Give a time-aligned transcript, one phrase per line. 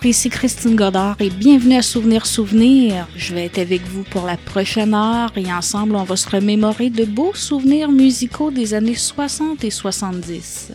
[0.00, 3.06] Bonjour, ici Christine Godard et bienvenue à Souvenir Souvenir.
[3.16, 6.88] Je vais être avec vous pour la prochaine heure et ensemble on va se remémorer
[6.88, 10.72] de beaux souvenirs musicaux des années 60 et 70.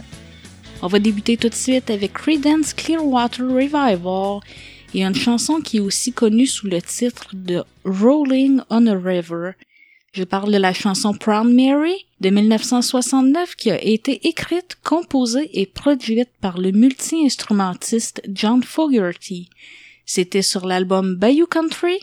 [0.83, 4.41] On va débuter tout de suite avec Creedence Clearwater Revival
[4.93, 9.53] et une chanson qui est aussi connue sous le titre de Rolling on a River.
[10.15, 15.65] Je parle de la chanson Proud Mary de 1969 qui a été écrite, composée et
[15.65, 19.49] produite par le multi-instrumentiste John Fogerty.
[20.05, 21.97] C'était sur l'album Bayou Country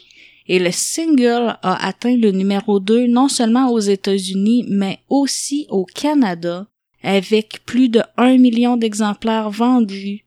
[0.46, 5.86] et le single a atteint le numéro 2 non seulement aux États-Unis mais aussi au
[5.86, 6.66] Canada
[7.02, 10.26] avec plus de 1 million d'exemplaires vendus.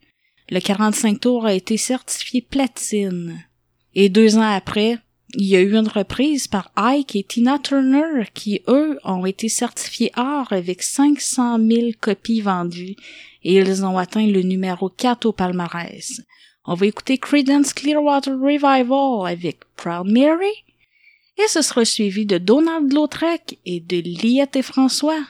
[0.49, 3.45] Le 45 tours a été certifié platine.
[3.93, 4.97] Et deux ans après,
[5.37, 9.49] il y a eu une reprise par Ike et Tina Turner qui, eux, ont été
[9.49, 12.95] certifiés or avec 500 000 copies vendues
[13.43, 16.21] et ils ont atteint le numéro 4 au palmarès.
[16.65, 20.63] On va écouter Creedence Clearwater Revival avec Proud Mary
[21.37, 25.21] et ce sera suivi de Donald Lautrec et de Liette et François.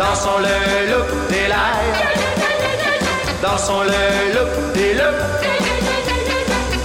[0.00, 1.82] Dansons le loup des l'air.
[3.42, 5.20] Dansons le loup des loups.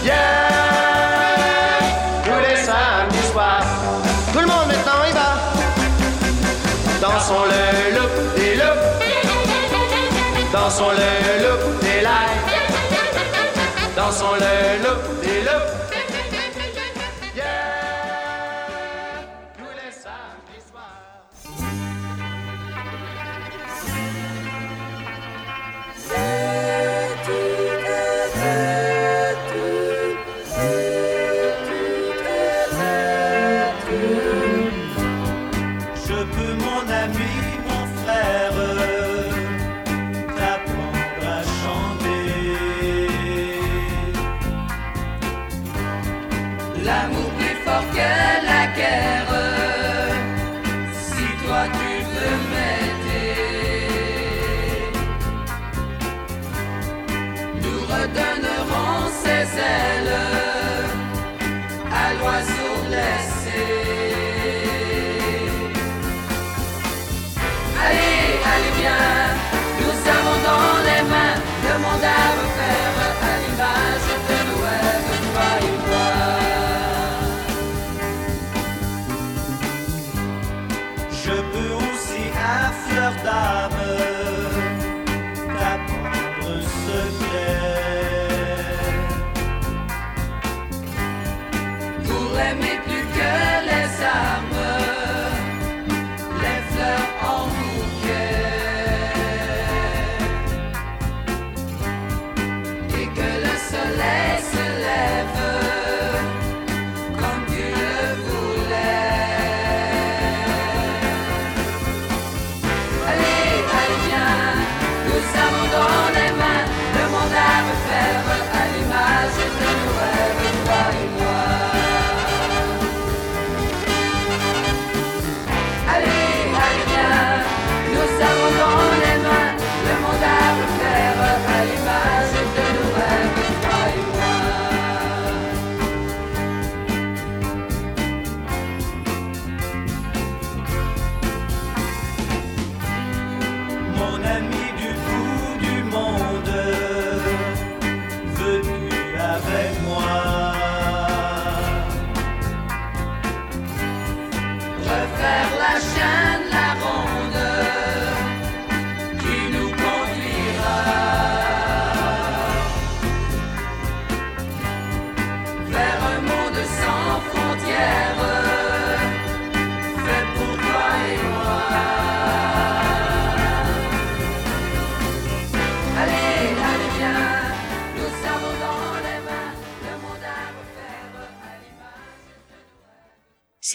[0.03, 0.13] Yeah!
[2.25, 3.63] Tous les samedis soirs.
[4.33, 5.29] Tout le monde maintenant y va.
[6.99, 8.83] Dansons le loup des loups.
[10.51, 12.35] Dansons le loup des l'air.
[13.95, 15.94] Dansons le loup des loups.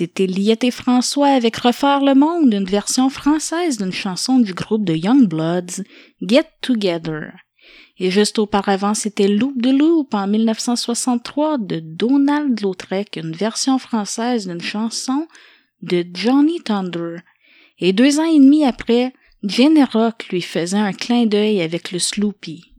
[0.00, 4.86] C'était Liette et François avec Refaire le monde, une version française d'une chanson du groupe
[4.86, 5.84] de Youngbloods,
[6.22, 7.32] Get Together.
[7.98, 14.48] Et juste auparavant, c'était Loop de Loop en 1963 de Donald Lautrec, une version française
[14.48, 15.28] d'une chanson
[15.82, 17.16] de Johnny Thunder.
[17.78, 21.98] Et deux ans et demi après, Jen Rock lui faisait un clin d'œil avec le
[21.98, 22.72] Sloopy.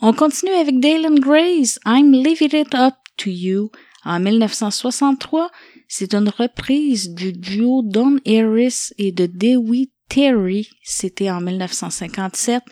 [0.00, 3.70] On continue avec Dalen Grace, I'm Leaving It Up to You,
[4.04, 5.52] en 1963,
[5.88, 10.68] c'est une reprise du duo Don Harris et de Dewey Terry.
[10.82, 12.62] C'était en 1957.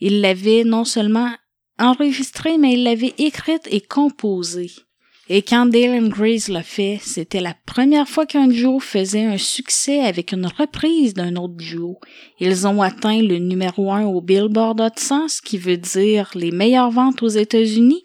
[0.00, 1.30] Il l'avait non seulement
[1.78, 4.70] enregistrée, mais il l'avait écrite et composée.
[5.28, 9.38] Et quand Dale and Grace l'a fait, c'était la première fois qu'un duo faisait un
[9.38, 12.00] succès avec une reprise d'un autre duo.
[12.40, 16.90] Ils ont atteint le numéro un au Billboard Hot 100, qui veut dire les meilleures
[16.90, 18.02] ventes aux États-Unis,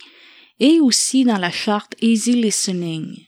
[0.60, 3.27] et aussi dans la charte Easy Listening.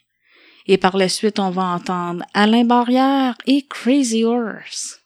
[0.72, 5.02] Et par la suite, on va entendre Alain Barrière et Crazy Horse.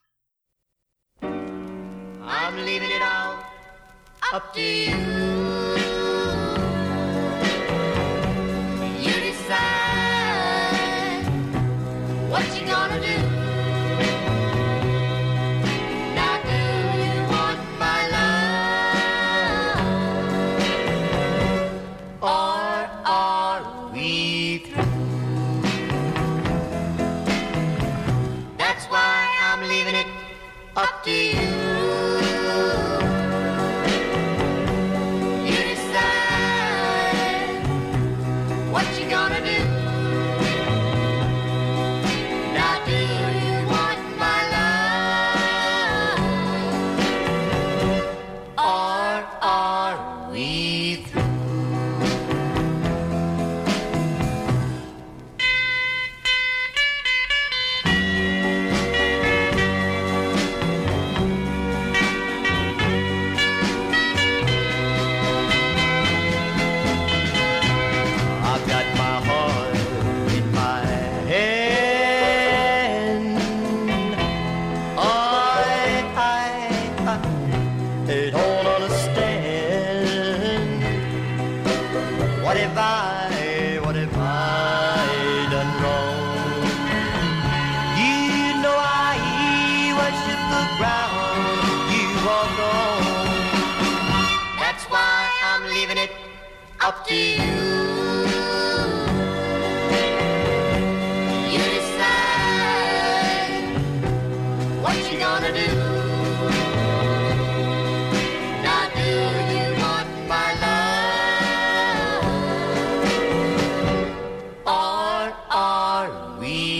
[116.43, 116.73] We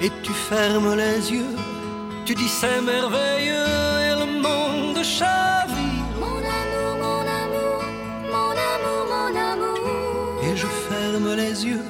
[0.00, 1.56] et tu fermes les yeux.
[2.24, 3.67] Tu dis c'est merveilleux
[11.64, 11.84] yeux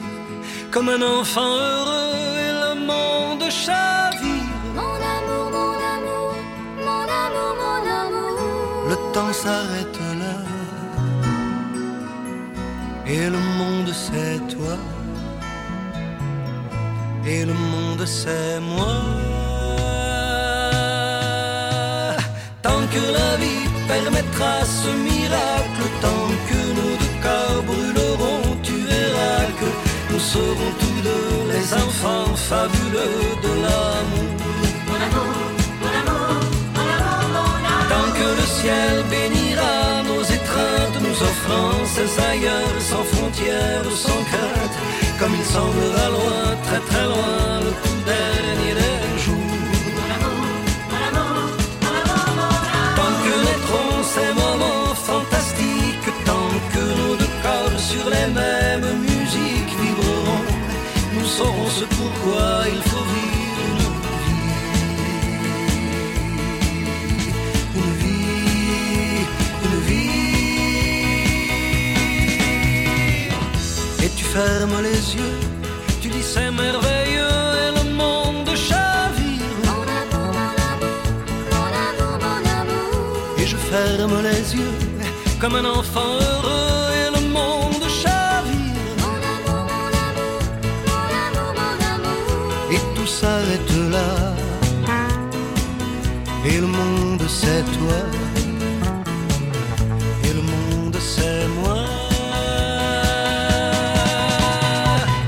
[0.70, 2.14] comme un enfant heureux
[2.46, 4.48] et le monde chavire.
[4.74, 6.32] Mon amour, mon amour,
[6.88, 8.38] mon amour, mon amour.
[8.90, 10.36] Le temps s'arrête là.
[13.06, 14.76] Et le monde c'est toi.
[17.26, 18.96] Et le monde c'est moi.
[22.62, 28.47] Tant que la vie permettra ce miracle, tant que nos deux cœurs brûleront,
[30.18, 34.34] nous serons tous deux les enfants fabuleux de l'amour.
[37.92, 39.76] Tant que le ciel bénira
[40.10, 44.76] nos étreintes, nous offrant ces ailleurs sans frontières, sans crainte,
[45.20, 49.68] comme il semblera loin, très très loin, le tout dernier des jours.
[52.98, 58.57] Tant que naîtront ces moments fantastiques, tant que nos deux corps sur les vibreront,
[61.38, 63.78] ce pourquoi il faut vivre une
[64.24, 64.42] vie.
[67.76, 69.26] Une vie,
[69.64, 70.08] une vie.
[74.04, 75.38] Et tu fermes les yeux,
[76.00, 79.56] tu dis c'est merveilleux et le monde chavire.
[79.64, 81.02] Mon amour, mon amour,
[81.52, 83.38] mon amour, mon amour.
[83.38, 84.76] Et je ferme les yeux
[85.40, 86.77] comme un enfant heureux
[96.58, 97.98] Et le monde c'est toi.
[100.24, 101.84] Et le monde c'est moi.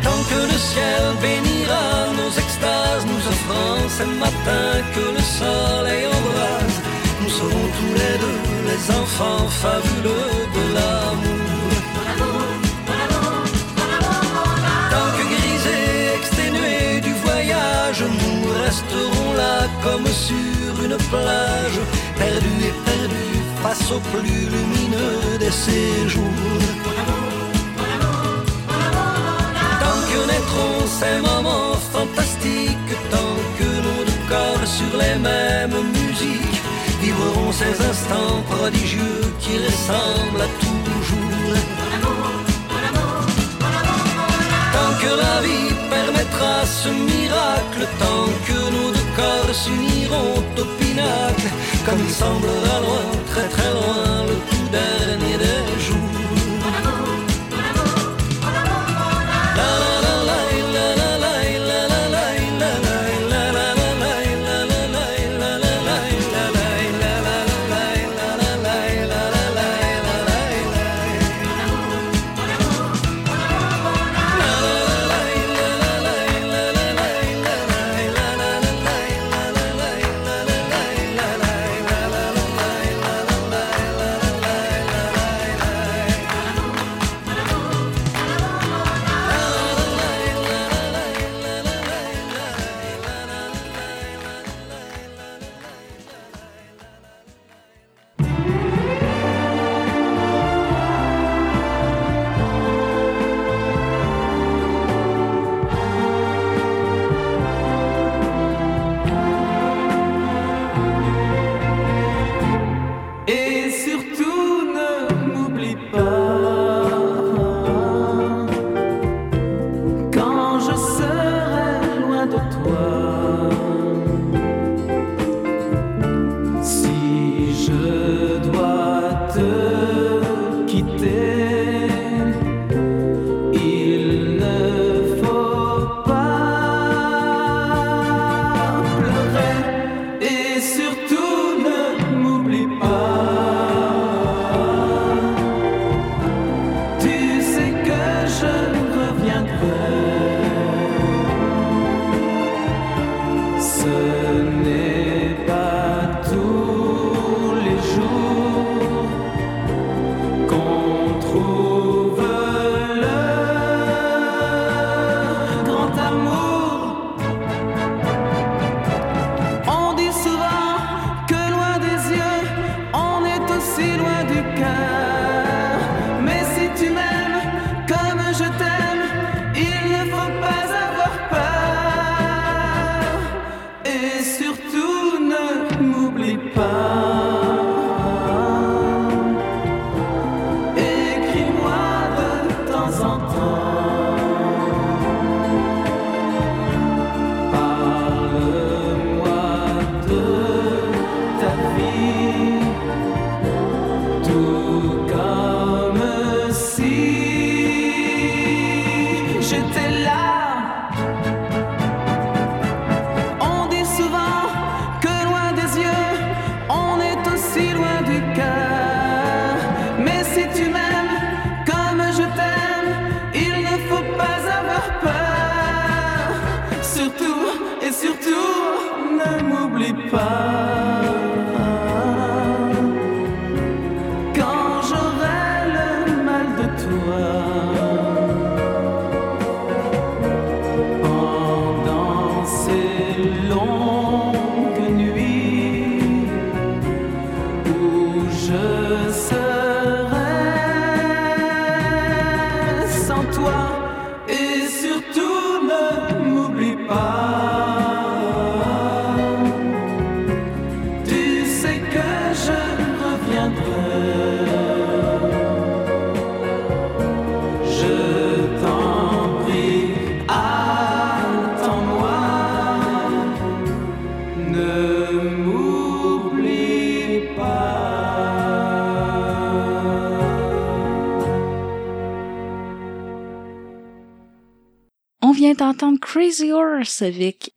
[0.03, 1.87] Tant que le ciel bénira
[2.19, 6.79] nos extases, nous offrant ces matins que le soleil embrase,
[7.23, 11.00] nous serons tous les deux les enfants fabuleux de l'amour.
[19.83, 21.79] Comme sur une plage,
[22.19, 26.25] perdus et perdus face au plus lumineux des séjours.
[29.83, 36.61] Tant que naîtront ces moments fantastiques, tant que nos deux corps sur les mêmes musiques
[37.01, 41.57] vivront ces instants prodigieux qui ressemblent à toujours.
[44.75, 51.49] Tant que la vie permettra ce miracle, tant que nos deux corps s'uniront au pinacle,
[51.85, 56.00] comme il semblera loin, très très loin, le tout dernier des jours.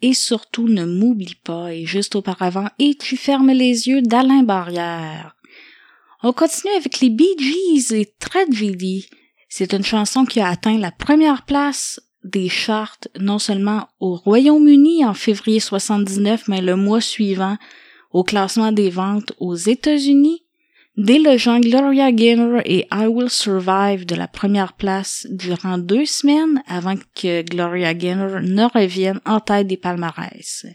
[0.01, 5.36] Et surtout ne m'oublie pas et juste auparavant Et tu fermes les yeux d'Alain Barrière.
[6.23, 9.08] On continue avec les Bee Gees et Tragedy.
[9.49, 15.06] C'est une chanson qui a atteint la première place des charts non seulement au Royaume-Uni
[15.06, 17.58] en février 79 mais le mois suivant
[18.12, 20.42] au classement des ventes aux États-Unis
[20.95, 26.06] Dès le genre Gloria Gaynor et I Will Survive de la première place durant deux
[26.06, 30.67] semaines avant que Gloria Gaynor ne revienne en tête des palmarès.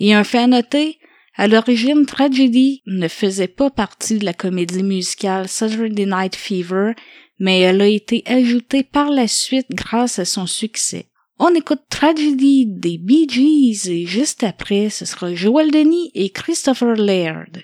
[0.00, 0.98] Et un fait à noter,
[1.38, 6.92] À l'origine, Tragedy ne faisait pas partie de la comédie musicale Saturday Night Fever,
[7.38, 11.06] mais elle a été ajoutée par la suite grâce à son succès.
[11.38, 16.96] On écoute Tragedy des Bee Gees et juste après, ce sera Joel Denis et Christopher
[16.96, 17.62] Laird.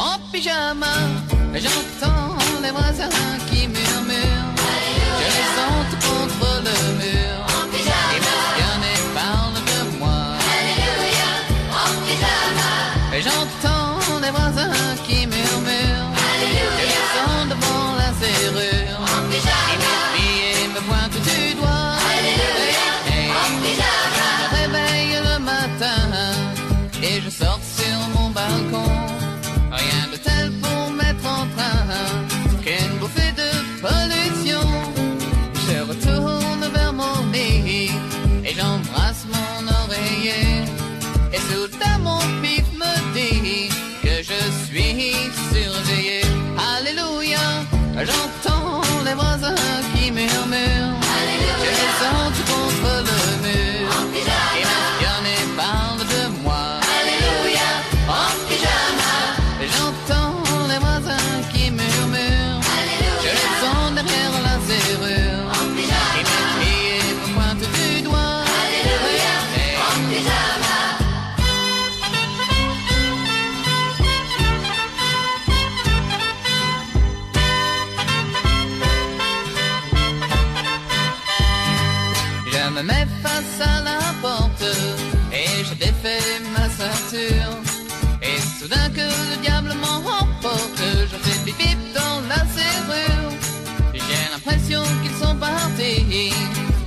[0.00, 0.86] en pyjama,
[1.54, 3.08] j'entends les voisins
[3.50, 4.49] qui murmurent.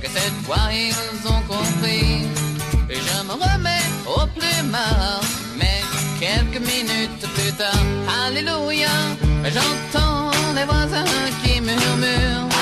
[0.02, 2.26] que cette fois ils ont compris.
[2.90, 5.22] Et je me remets au plumard,
[5.56, 5.80] mais
[6.20, 7.84] quelques minutes plus tard,
[8.26, 8.94] Alléluia,
[9.44, 11.04] j'entends les voisins
[11.42, 12.53] qui murmurent.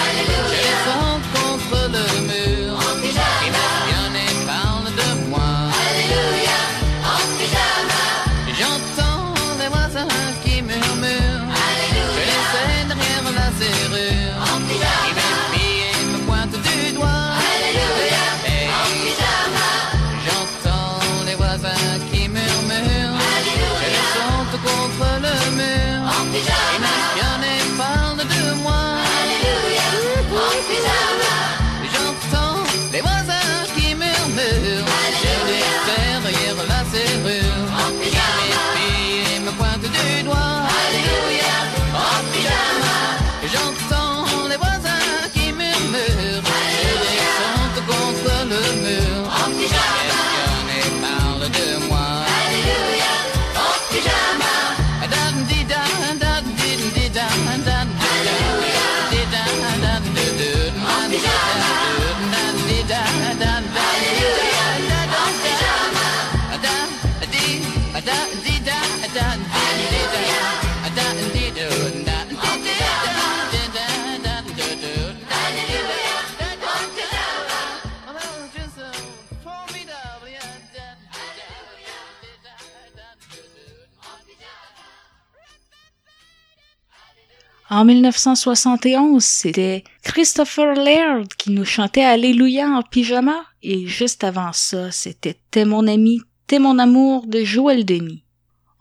[87.74, 93.46] En 1971, c'était Christopher Laird qui nous chantait Alléluia en pyjama.
[93.62, 98.24] Et juste avant ça, c'était T'es mon ami, t'es mon amour de Joël Denis.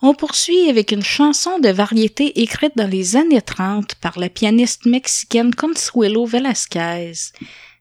[0.02, 4.86] On poursuit avec une chanson de variété écrite dans les années 30 par la pianiste
[4.86, 7.14] mexicaine Consuelo Velasquez.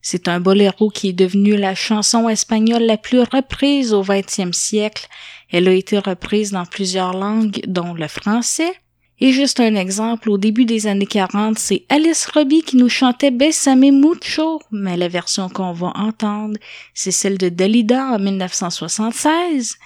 [0.03, 5.09] C'est un boléro qui est devenu la chanson espagnole la plus reprise au XXe siècle.
[5.51, 8.75] Elle a été reprise dans plusieurs langues, dont le français.
[9.23, 13.31] Et juste un exemple, au début des années 40, c'est Alice Robbie qui nous chantait
[13.31, 16.59] Bessame Mucho, mais la version qu'on va entendre,
[16.95, 19.77] c'est celle de Dalida en 1976.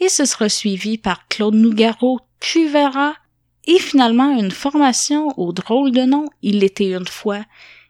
[0.00, 3.14] Et ce sera suivi par Claude Nougaro, Tu verras,
[3.66, 7.40] et finalement une formation au drôle de nom Il était une fois,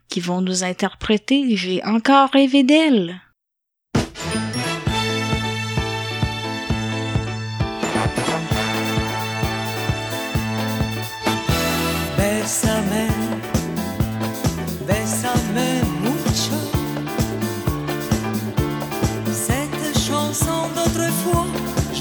[0.09, 3.21] qui vont nous interpréter J'ai encore rêvé d'elle.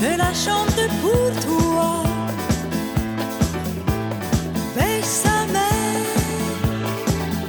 [0.04, 2.04] Je la chante pour toi.
[4.76, 5.68] Bésame,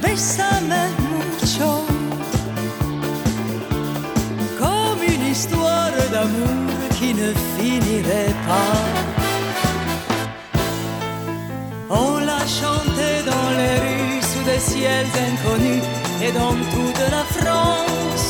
[0.01, 1.73] bésame mucho.
[4.59, 8.77] Comme une histoire d'amour qui ne finirait pas.
[11.89, 15.83] On l'a chanté dans les rues sous des ciels inconnus
[16.25, 18.24] et dans toute la France.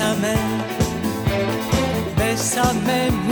[0.00, 0.34] Bésame,
[2.16, 3.29] bésame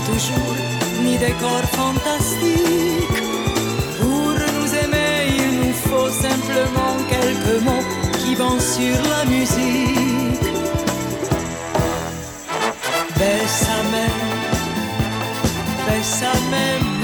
[0.00, 0.56] toujours,
[1.02, 3.22] ni décor fantastique.
[4.00, 7.84] Pour nous aimer, il nous faut simplement quelques mots
[8.18, 10.40] qui vont sur la musique.
[13.18, 14.06] Bésame,
[15.86, 16.95] bésame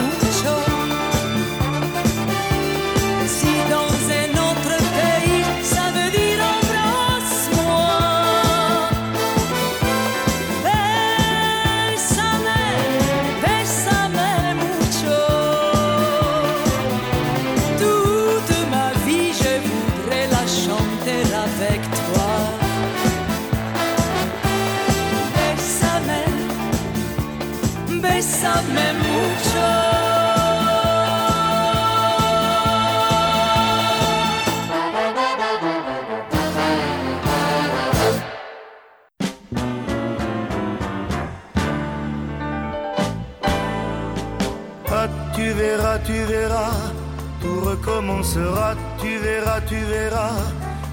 [47.83, 50.33] recommencera, tu verras, tu verras.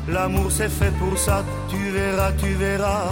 [0.07, 3.11] L'amour c'est fait pour ça, tu verras, tu verras.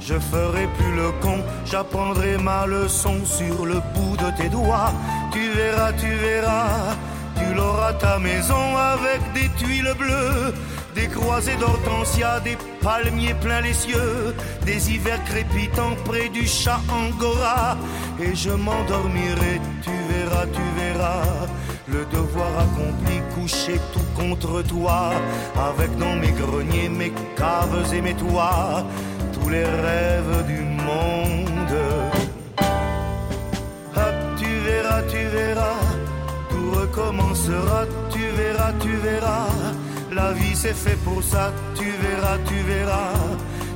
[0.00, 4.92] Je ferai plus le con, j'apprendrai ma leçon sur le bout de tes doigts.
[5.32, 6.96] Tu verras, tu verras,
[7.36, 10.52] tu l'auras ta maison avec des tuiles bleues,
[10.96, 14.34] des croisées d'hortensia, des palmiers plein les cieux,
[14.66, 17.76] des hivers crépitants près du chat angora.
[18.20, 21.46] Et je m'endormirai, tu verras, tu verras,
[21.88, 25.12] le devoir accompli, couché tout contre toi,
[25.56, 28.84] avec dans mes greniers, mes caves et mes toits,
[29.32, 31.76] tous les rêves du monde.
[33.96, 35.80] Ah, tu verras, tu verras,
[36.50, 39.48] tout recommencera, tu verras, tu verras.
[40.12, 43.12] La vie c'est fait pour ça, tu verras, tu verras.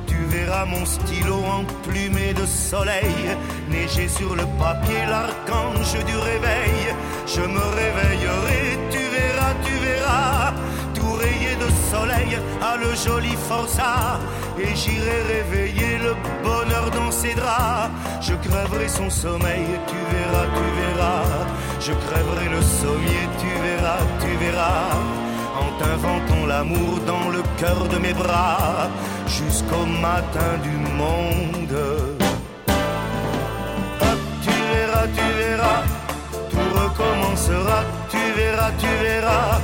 [0.07, 3.37] Tu verras mon stylo emplumé de soleil,
[3.77, 6.79] neiger sur le papier l'archange du réveil.
[7.25, 8.63] Je me réveillerai,
[8.93, 10.53] tu verras, tu verras,
[10.95, 12.31] tout rayé de soleil
[12.69, 14.19] à le joli forçat
[14.59, 16.13] et j'irai réveiller le
[16.43, 17.91] bonheur dans ses draps.
[18.21, 21.23] Je crèverai son sommeil, tu verras, tu verras.
[21.79, 24.89] Je crèverai le sommier, tu verras, tu verras.
[25.61, 28.89] En t'inventant l'amour dans le cœur de mes bras,
[29.27, 32.16] jusqu'au matin du monde.
[35.15, 35.83] Tu verras,
[36.49, 39.61] tout recommencera, tu verras, tu verras.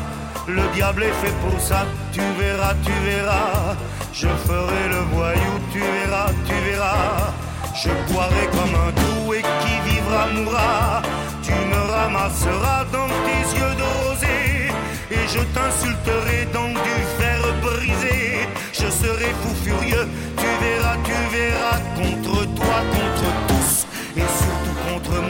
[0.47, 3.75] Le diable est fait pour ça, tu verras, tu verras.
[4.13, 7.33] Je ferai le voyou, tu verras, tu verras.
[7.75, 8.93] Je boirai comme un
[9.33, 11.01] et qui vivra mourra.
[11.41, 14.71] Tu me ramasseras dans tes yeux de rosée
[15.11, 18.47] et je t'insulterai dans du fer brisé.
[18.71, 23.52] Je serai fou furieux, tu verras, tu verras, contre toi, contre contre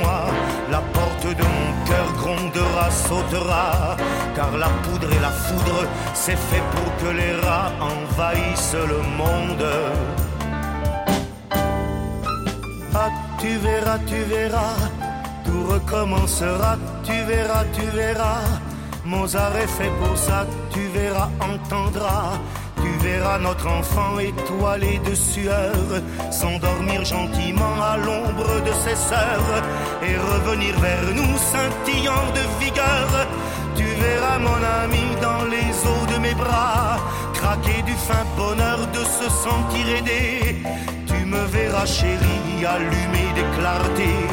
[0.01, 0.25] moi.
[0.71, 3.97] La porte de mon cœur grondera, sautera,
[4.35, 9.65] car la poudre et la foudre, c'est fait pour que les rats envahissent le monde.
[12.95, 13.09] Ah,
[13.39, 14.75] tu verras, tu verras,
[15.45, 18.41] tout recommencera, tu verras, tu verras.
[19.05, 22.39] Mozart est fait pour ça, tu verras, entendras.
[23.03, 25.75] Tu verras notre enfant étoilé de sueur
[26.31, 29.61] s'endormir gentiment à l'ombre de ses sœurs
[30.01, 33.27] et revenir vers nous scintillant de vigueur.
[33.75, 36.97] Tu verras mon ami dans les eaux de mes bras
[37.33, 40.63] craquer du fin bonheur de se sentir aidé.
[41.05, 44.27] Tu me verras chérie allumé des clartés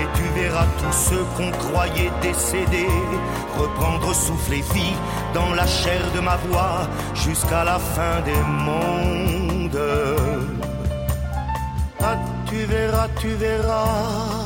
[0.00, 2.88] et tu verras tous ceux qu'on croyait décédés
[3.58, 4.96] reprendre souffle et vie
[5.34, 9.78] dans la chair de ma voix jusqu'à la fin des mondes.
[12.00, 12.16] Ah,
[12.46, 14.41] tu verras, tu verras.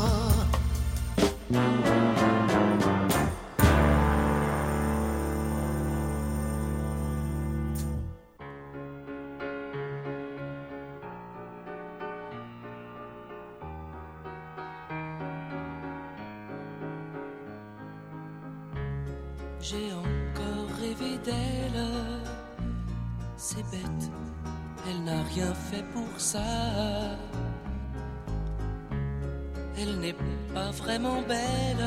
[29.78, 30.16] Elle n'est
[30.52, 31.86] pas vraiment belle.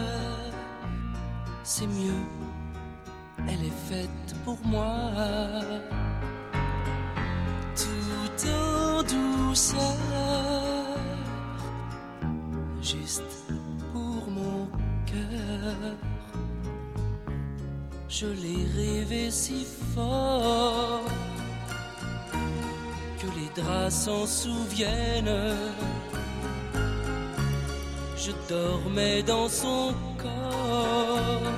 [1.64, 2.24] C'est mieux,
[3.48, 5.12] elle est faite pour moi.
[7.76, 9.78] Tout en douceur,
[12.82, 13.24] juste
[13.92, 14.68] pour mon
[15.06, 15.98] cœur.
[18.08, 21.04] Je l'ai rêvé si fort
[23.56, 25.56] draps s'en souviennent.
[28.18, 31.52] Je dormais dans son corps,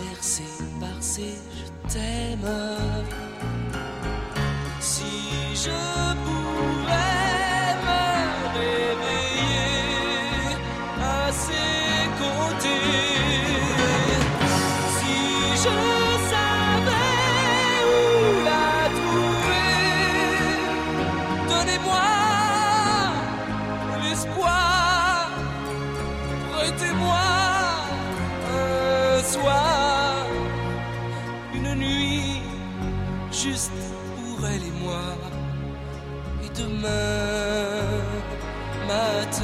[0.00, 0.44] bercé
[0.80, 2.50] par ses je t'aime.
[4.80, 5.04] Si
[5.54, 5.78] je
[6.24, 7.07] pouvais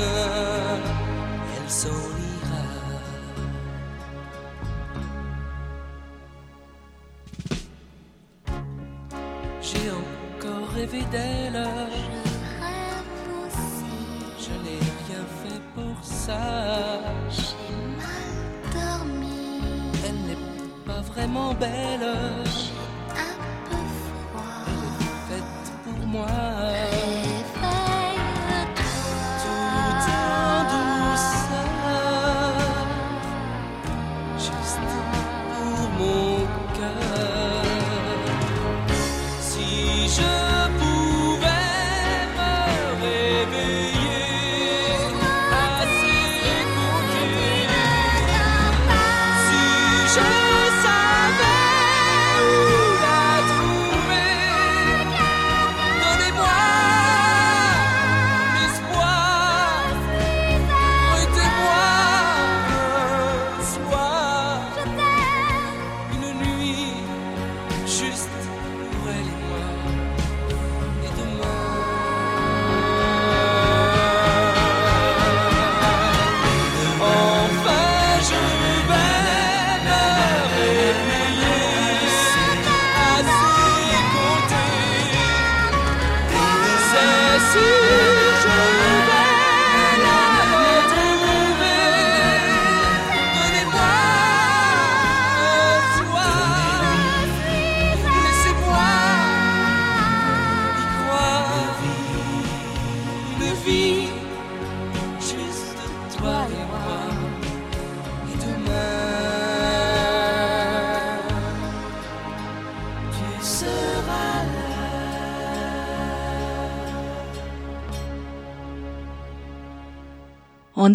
[0.00, 2.64] elle s'en ira.
[9.62, 11.68] J'ai encore rêvé d'elle.
[14.38, 16.44] Je n'ai rien fait pour ça.
[20.06, 20.44] Elle n'est
[20.84, 22.43] pas vraiment belle.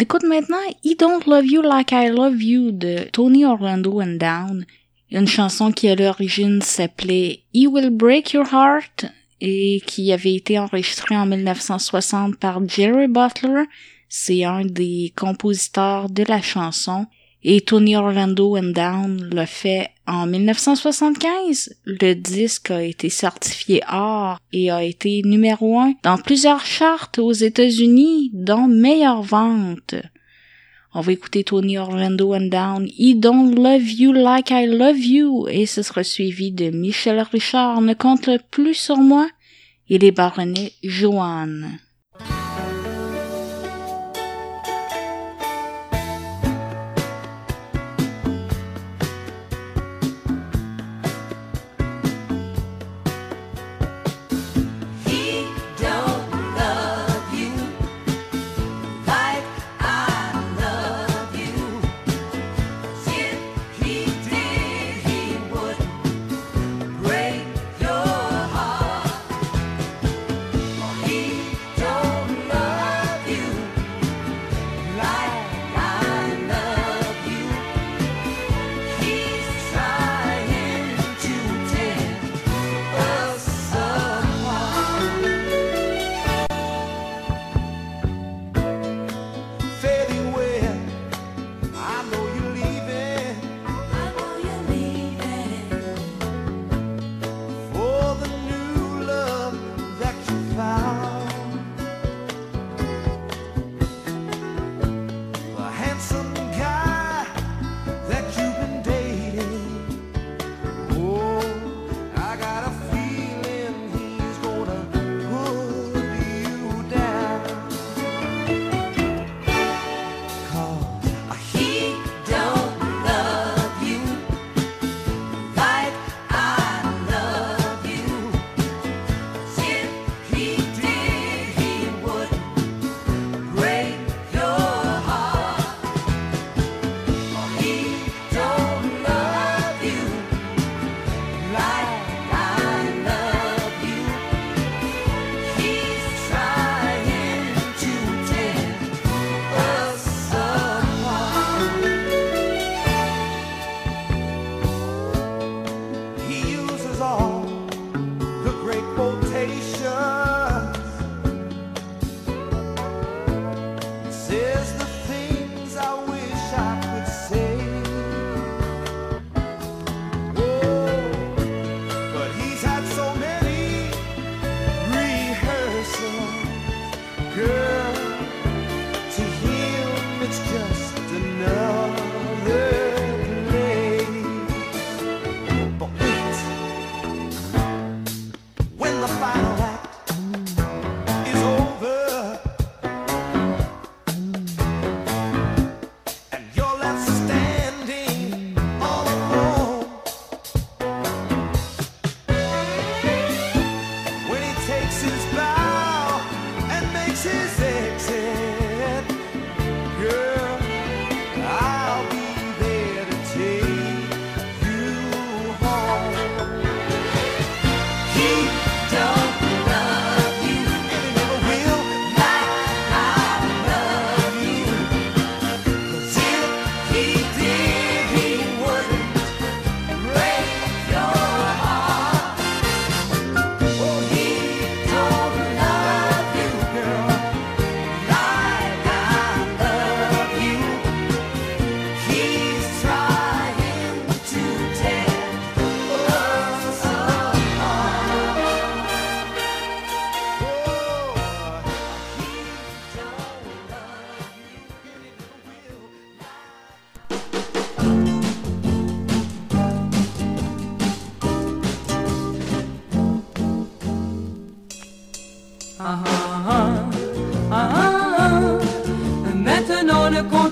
[0.00, 4.64] Écoute maintenant I Don't Love You Like I Love You de Tony Orlando and Down,
[5.10, 9.06] une chanson qui à l'origine s'appelait He Will Break Your Heart
[9.42, 13.64] et qui avait été enregistrée en 1960 par Jerry Butler.
[14.08, 17.06] C'est un des compositeurs de la chanson
[17.42, 21.76] et Tony Orlando and Down l'a fait en 1975.
[21.84, 27.32] Le disque a été certifié or et a été numéro un dans plusieurs chartes aux
[27.32, 29.94] États-Unis, dont meilleure vente.
[30.92, 35.46] On va écouter Tony Orlando and Down, I Don't Love You Like I Love You,
[35.48, 39.28] et ce sera suivi de Michel Richard, Ne compte plus sur moi,
[39.88, 41.78] et les baronnets Joanne.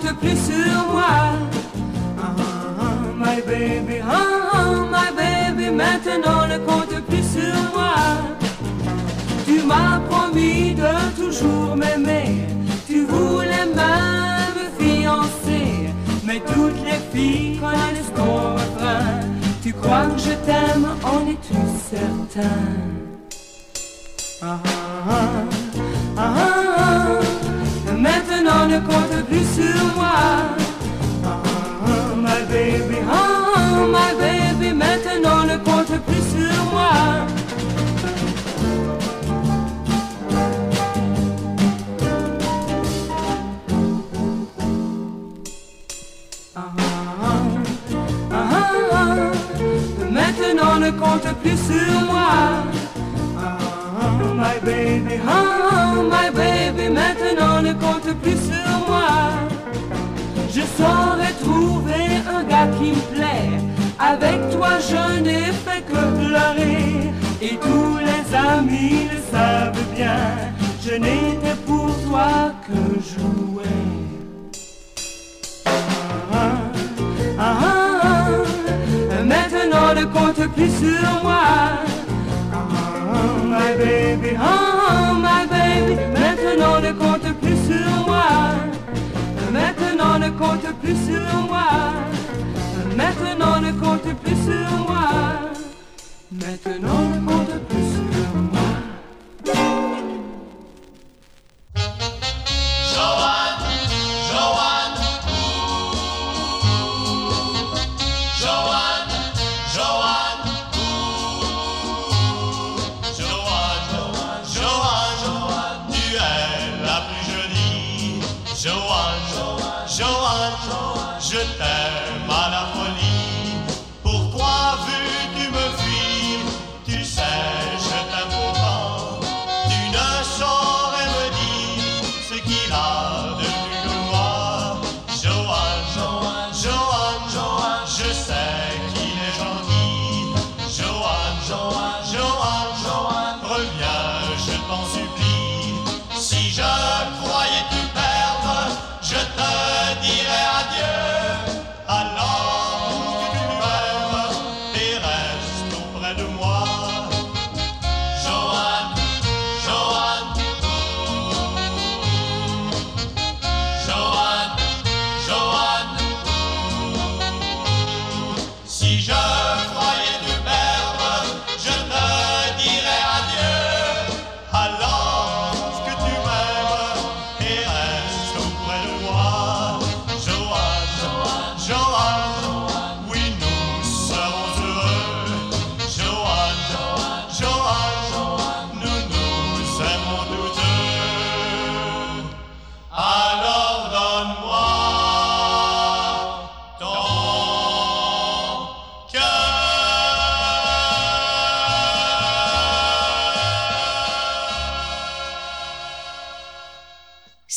[0.09, 1.33] Compte plus sur moi.
[2.19, 2.35] Ah,
[3.17, 7.95] my baby, ah, my baby, maintenant ne compte plus sur moi.
[9.47, 12.47] Tu m'as promis de toujours m'aimer.
[12.87, 15.91] Tu voulais même me fiancer.
[16.25, 19.21] Mais toutes les filles connaissent ton refrain.
[19.63, 21.55] Tu crois que je t'aime, en es-tu
[21.91, 22.43] certain?
[24.41, 25.43] Ah, ah, ah,
[26.17, 26.35] ah,
[26.79, 27.28] ah,
[28.49, 30.09] Maintenant ne compte plus sur moi.
[31.23, 37.27] Ah, my baby, ah, my baby, maintenant ne compte plus sur moi.
[46.57, 46.73] Ah,
[48.33, 48.49] ah,
[48.95, 49.17] ah,
[50.11, 52.68] maintenant ne compte plus sur moi.
[54.41, 59.33] Ah, my baby, ah, my baby, maintenant ne compte plus sur moi.
[60.49, 63.51] Je saurais trouver un gars qui me plaît.
[63.99, 67.11] Avec toi, je n'ai fait que pleurer.
[67.43, 70.53] Et tous les amis le savent bien.
[70.85, 73.65] Je n'étais pour toi que jouer.
[76.33, 76.59] Ah,
[77.41, 77.57] ah,
[78.03, 81.88] ah, maintenant ne compte plus sur moi.
[83.21, 88.29] Ah, my baby, ah, my baby, maintenant ne compte plus sur moi.
[89.53, 91.69] Maintenant ne compte plus sur moi.
[92.97, 95.09] Maintenant ne compte plus sur moi.
[96.31, 97.88] Maintenant ne compte plus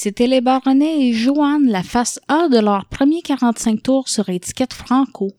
[0.03, 4.73] C'était les Baronnets et Joanne, la face A de leur premier 45 tours sur étiquette
[4.73, 5.31] Franco.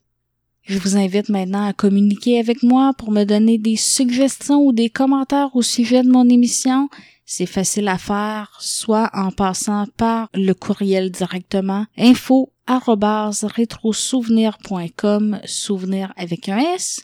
[0.62, 4.88] Je vous invite maintenant à communiquer avec moi pour me donner des suggestions ou des
[4.88, 6.88] commentaires au sujet de mon émission.
[7.26, 12.52] C'est facile à faire, soit en passant par le courriel directement info
[15.44, 17.00] souvenir avec un S,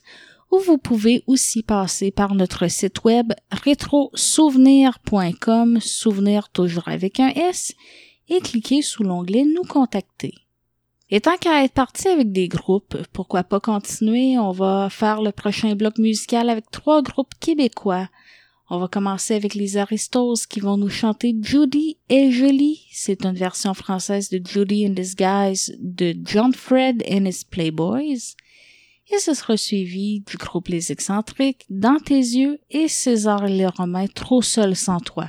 [0.50, 7.74] ou vous pouvez aussi passer par notre site web rétrosouvenir.com, souvenir toujours avec un S,
[8.28, 10.34] et cliquer sous l'onglet Nous contacter.
[11.10, 14.38] Et tant qu'à être parti avec des groupes, pourquoi pas continuer?
[14.38, 18.10] On va faire le prochain bloc musical avec trois groupes québécois.
[18.68, 22.82] On va commencer avec les Aristos qui vont nous chanter Judy est jolie.
[22.92, 28.36] C'est une version française de Judy in Disguise de John Fred and his Playboys.
[29.10, 33.66] Et ce sera suivi du groupe Les Excentriques, Dans tes yeux et César et les
[33.66, 35.28] Romains, Trop seul sans toi.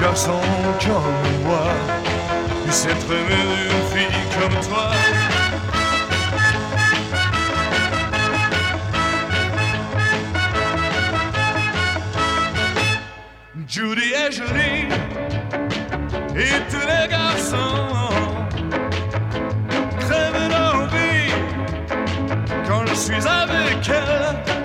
[0.00, 0.40] garçon
[0.80, 1.66] comme moi
[2.64, 4.90] puisse être aimé d'une fille comme toi.
[13.66, 14.88] Judy est jolie
[16.36, 18.08] et tous les garçons
[20.00, 21.32] crèvent d'envie
[22.66, 24.57] quand je suis avec elle.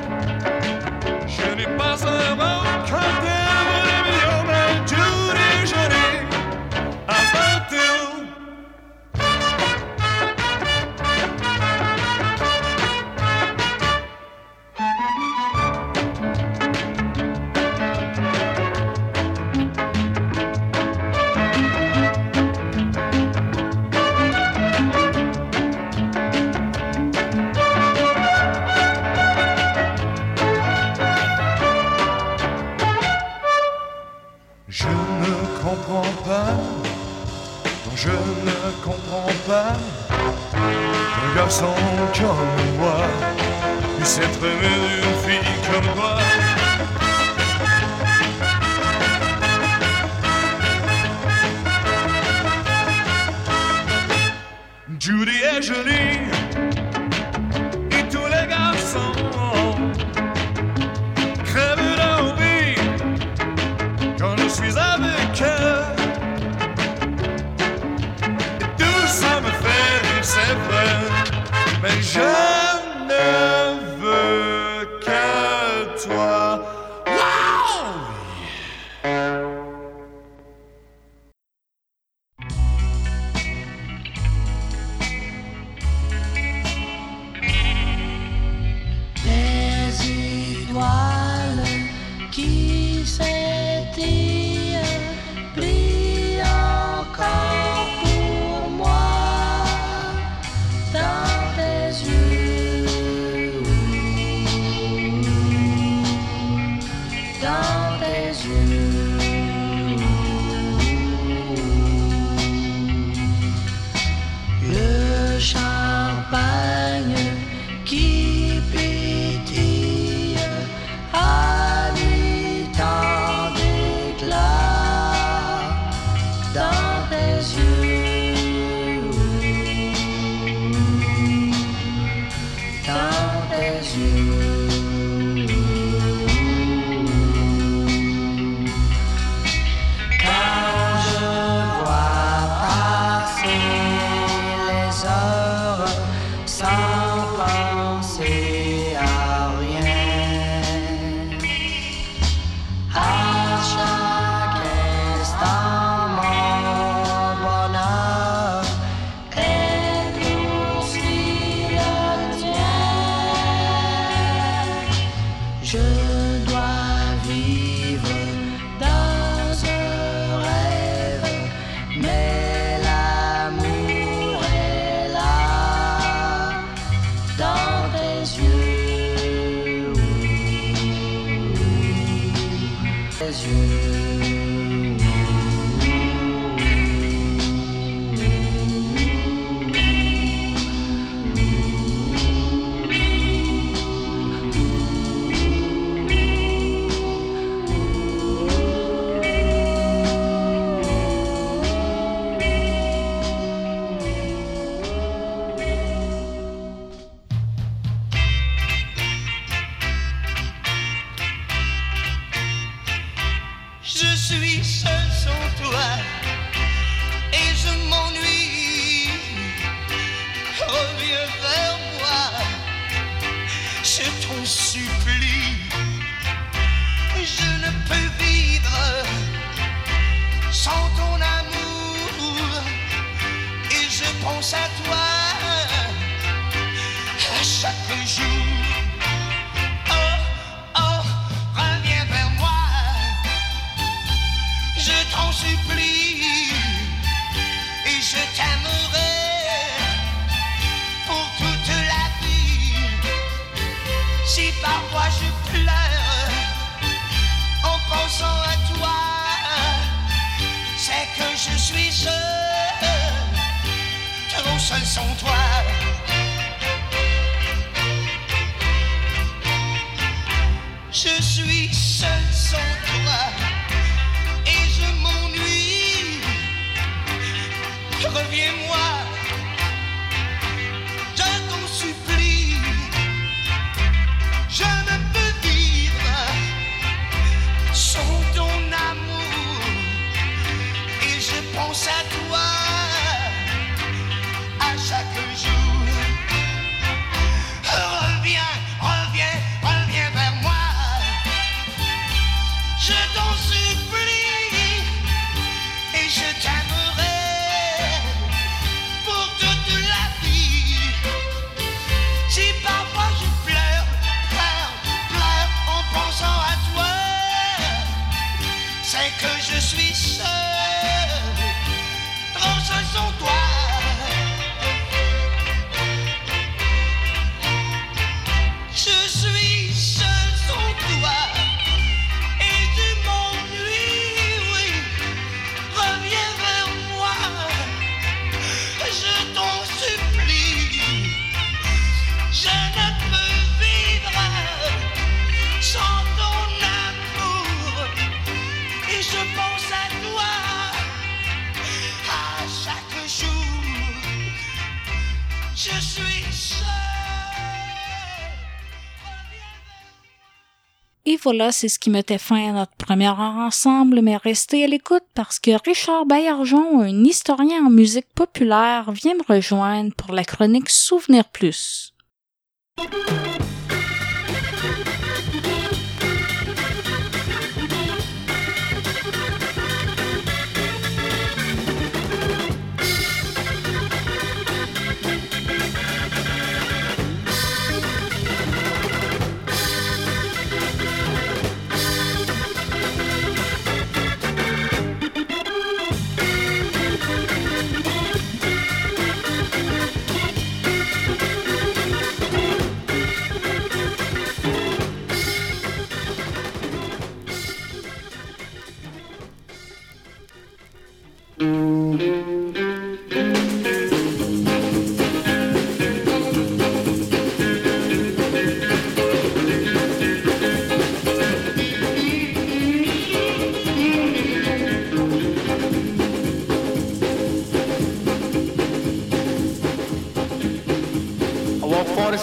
[361.33, 365.01] Voilà, c'est ce qui mettait fin à notre première heure ensemble, mais restez à l'écoute
[365.15, 370.69] parce que Richard Baillargeon, un historien en musique populaire, vient me rejoindre pour la chronique
[370.69, 371.95] Souvenir Plus.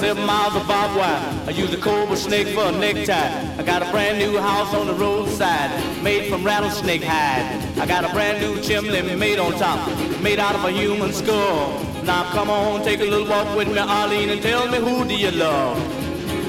[0.00, 1.44] 47 miles of barbed wire.
[1.46, 3.58] I use a cobra snake for a necktie.
[3.58, 5.70] I got a brand new house on the roadside,
[6.02, 7.69] made from rattlesnake hide.
[7.80, 9.80] I got a brand new chimney made on top,
[10.20, 11.82] made out of a human skull.
[12.04, 15.14] Now come on, take a little walk with me, Arlene, and tell me who do
[15.14, 15.78] you love?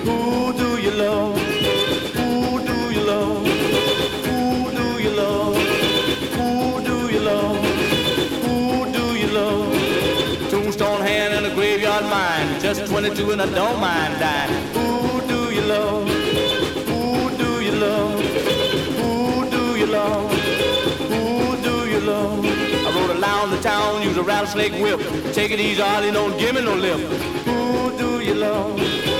[0.03, 1.37] Who do you love?
[2.17, 3.47] Who do you love?
[4.27, 5.55] Who do you love?
[6.35, 7.63] Who do you love?
[8.43, 10.49] Who do you love?
[10.51, 12.61] Tombstone hand and a graveyard mind.
[12.61, 14.51] Just 22 and I don't mind dying.
[14.73, 16.20] Who do you love?
[24.01, 24.99] Use a rattlesnake whip.
[25.33, 26.99] Take it easy, Arlie, don't give me no lip.
[27.45, 29.10] Who do you love?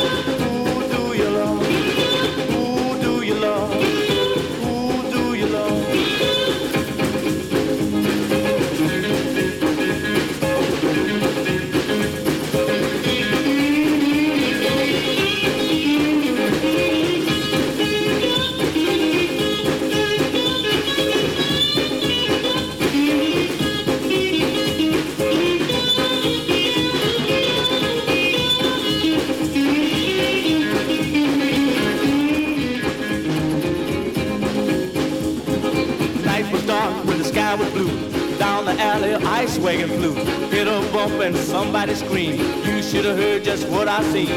[38.37, 40.13] Down the alley, ice wagon flew.
[40.49, 42.39] Hit a bump and somebody screamed.
[42.65, 44.27] You should have heard just what I seen.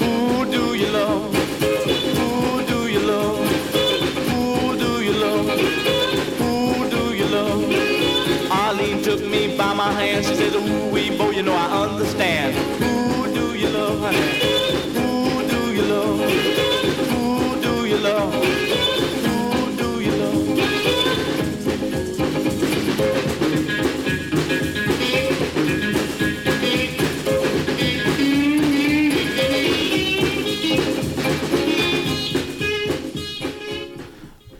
[0.00, 1.34] Who do you love?
[1.60, 3.38] Who do you love?
[4.30, 5.46] Who do you love?
[6.38, 8.50] Who do you love?
[8.50, 10.24] Arlene took me by my hand.
[10.24, 12.54] She said, Ooh, wee, boy, you know I understand.
[12.82, 14.18] Who do you love, honey?
[14.98, 16.20] Who do you love?
[17.10, 18.34] Who do you love?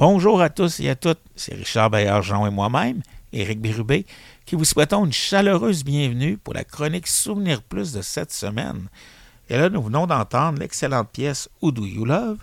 [0.05, 4.05] Bonjour à tous et à toutes, c'est Richard Baillargeon et moi-même, Éric Bérubé,
[4.45, 8.89] qui vous souhaitons une chaleureuse bienvenue pour la chronique Souvenir Plus de cette semaine.
[9.49, 12.39] Et là, nous venons d'entendre l'excellente pièce Who Do You Love,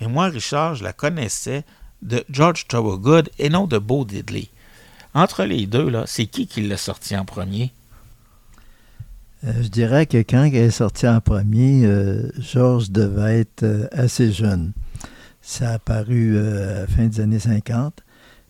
[0.00, 1.62] mais moi, Richard, je la connaissais
[2.02, 4.48] de George Thorogood et non de Bo Diddley.
[5.14, 7.72] Entre les deux, là, c'est qui qui l'a sorti en premier?
[9.44, 13.86] Euh, je dirais que quand elle est sortie en premier, euh, Georges devait être euh,
[13.92, 14.72] assez jeune.
[15.48, 18.02] Ça a apparu euh, à la fin des années 50.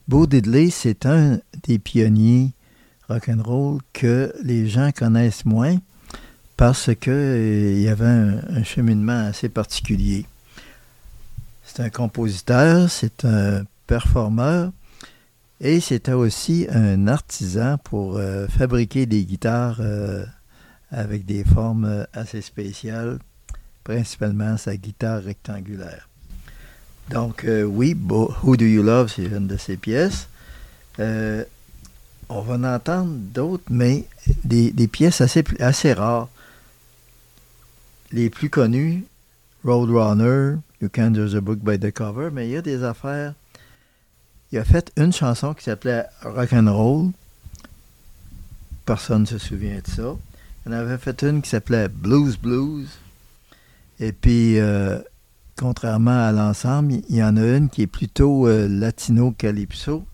[0.09, 2.53] Bo Diddley, c'est un des pionniers
[3.07, 5.77] rock'n'roll que les gens connaissent moins
[6.57, 10.25] parce qu'il y avait un, cheminement assez particulier.
[11.65, 14.73] C'est un compositeur, c'est un performeur
[15.61, 20.25] et c'était aussi un artisan pour euh, fabriquer des guitares euh,
[20.91, 23.19] avec des formes euh, assez spéciales,
[23.85, 26.09] principalement sa guitare rectangulaire.
[27.11, 30.29] Donc euh, oui, Who Do You Love, c'est une de ses pièces.
[30.99, 31.45] Euh,
[32.29, 34.07] on va en entendre d'autres, mais
[34.45, 36.29] des, pièces assez, assez rares.
[38.13, 39.05] Les plus connues,
[39.65, 43.35] Roadrunner, You Can't Judge a Book by the Cover, mais il y a des affaires.
[44.53, 47.11] Il a fait une chanson qui s'appelait Rock'n'Roll.
[48.85, 50.17] Personne ne se souvient de ça.
[50.65, 52.89] Il en avait fait une qui s'appelait Blues Blues.
[53.99, 54.99] Et puis, euh,
[55.57, 60.05] contrairement à l'ensemble, il y en a une qui est plutôt euh, latino-calypso.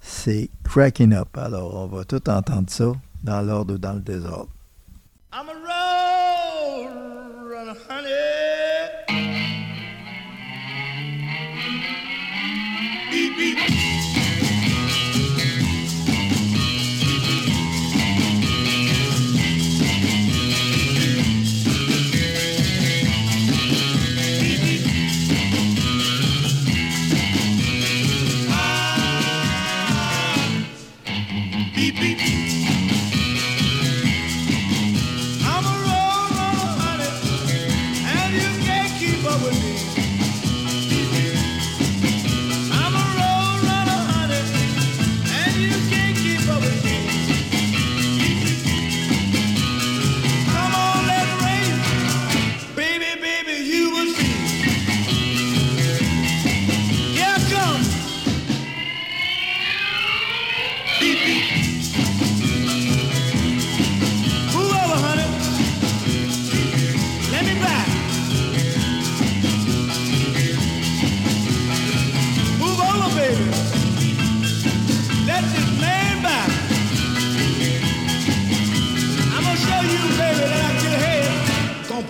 [0.00, 1.36] C'est Cracking Up.
[1.36, 4.50] Alors, on va tout entendre ça dans l'ordre ou dans le désordre.
[5.32, 5.54] I'm a
[7.88, 8.34] honey.
[13.10, 13.36] Beep.
[13.36, 13.93] Beep,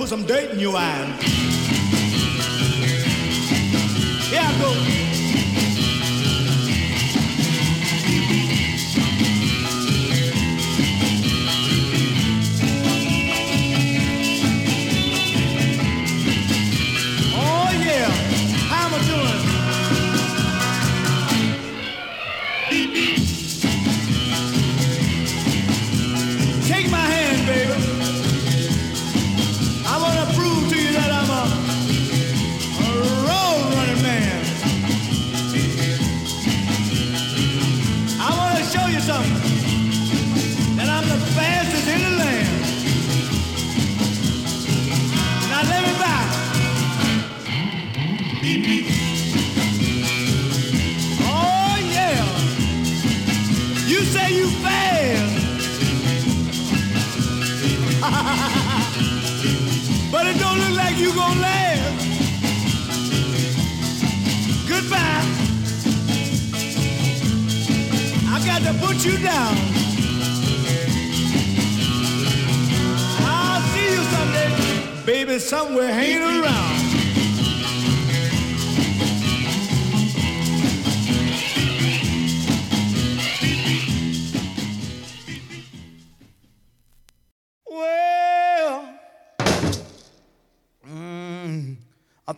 [0.05, 1.07] was I'm dating you, I
[4.28, 5.03] Here I go.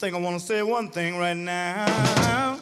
[0.06, 2.60] Think I want to say one thing right now.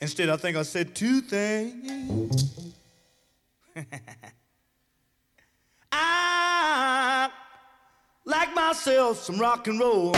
[0.00, 2.54] Instead, I think I said two things.
[5.90, 7.28] I
[8.24, 10.14] like myself some rock and roll.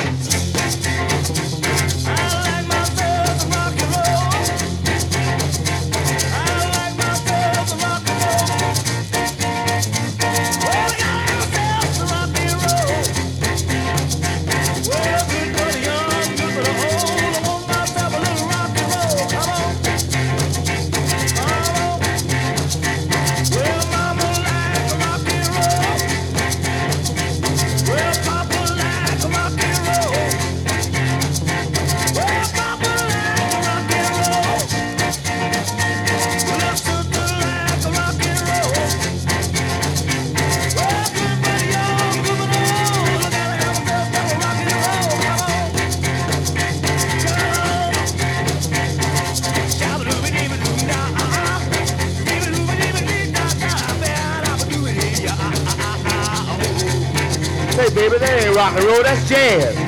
[59.03, 59.86] that's jazz.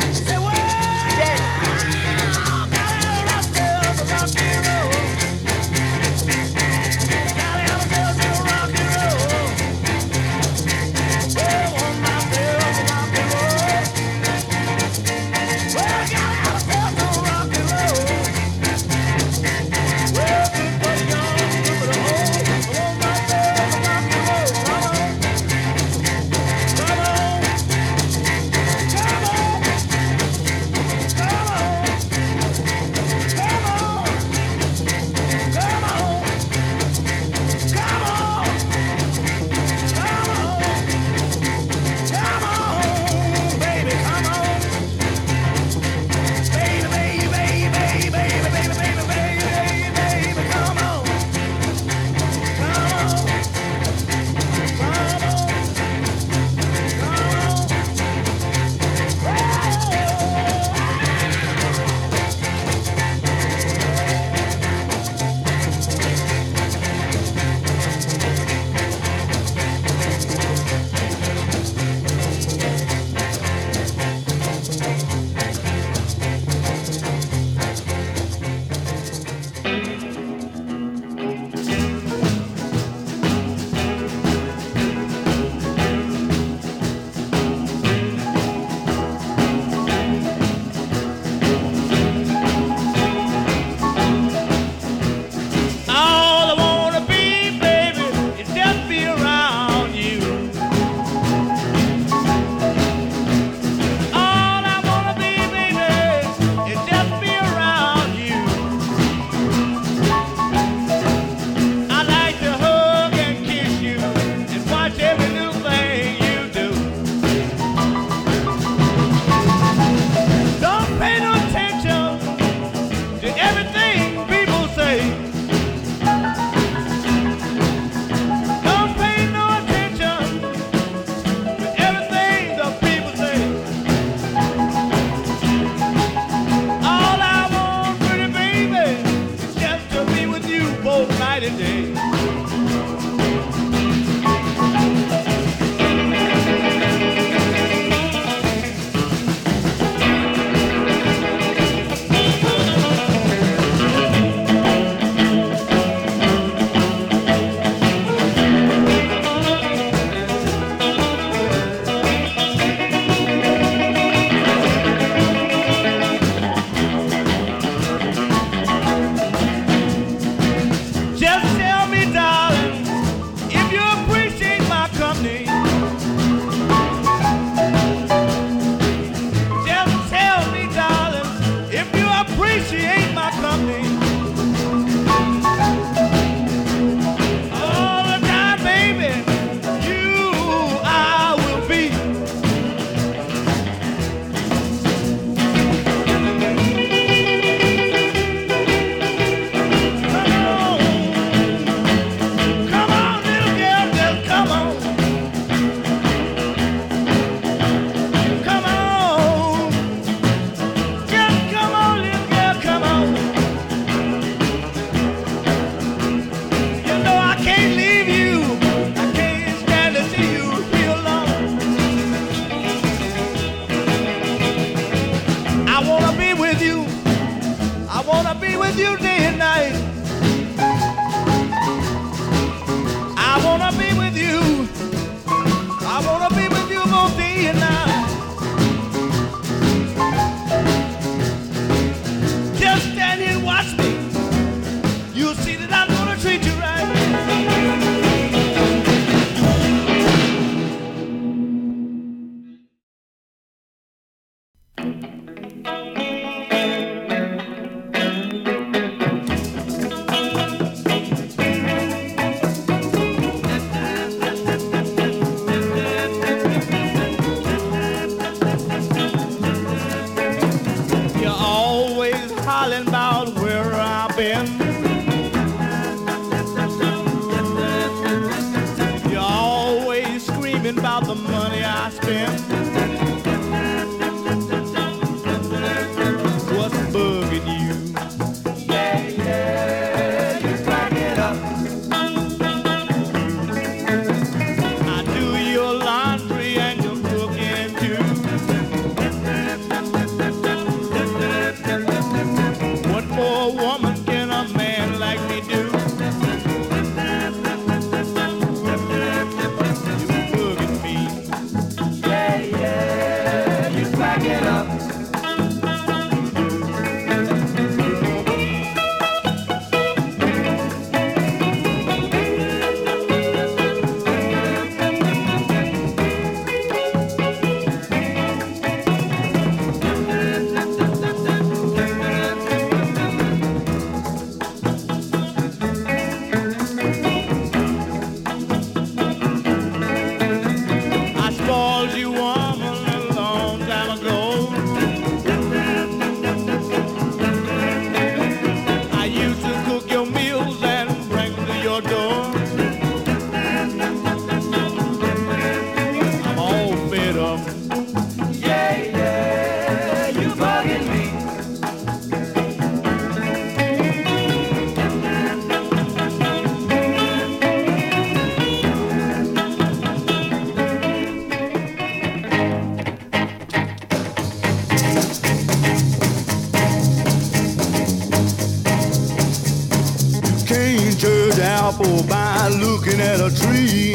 [381.79, 383.95] Apple by looking at a tree.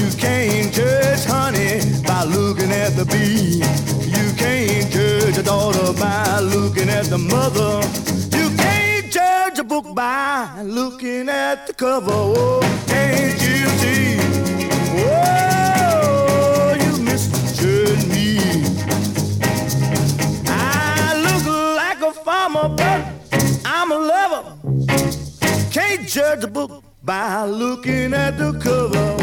[0.00, 3.62] You can't judge honey by looking at the bee.
[4.06, 7.82] You can't judge a daughter by looking at the mother.
[8.36, 12.10] You can't judge a book by looking at the cover.
[12.10, 14.18] Oh, can't you see?
[15.04, 18.38] Oh, you misjudge me.
[20.46, 21.44] I look
[21.76, 23.00] like a farmer, but
[23.64, 24.44] I'm a lover.
[25.70, 29.14] Can't judge a book by looking at the cover.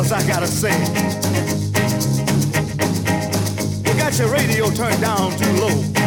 [0.00, 0.72] Oh, I gotta say.
[3.84, 5.97] You got your radio turned down too low.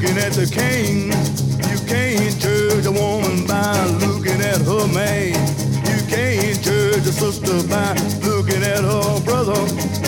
[0.00, 1.10] Looking at the cane.
[1.68, 5.34] You can't judge a woman by looking at her man.
[5.84, 7.92] You can't judge a sister by
[8.24, 9.60] looking at her brother.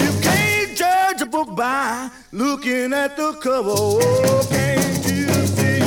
[0.02, 3.68] You can't judge a book by looking at the cover.
[3.68, 5.82] Oh, can't you see?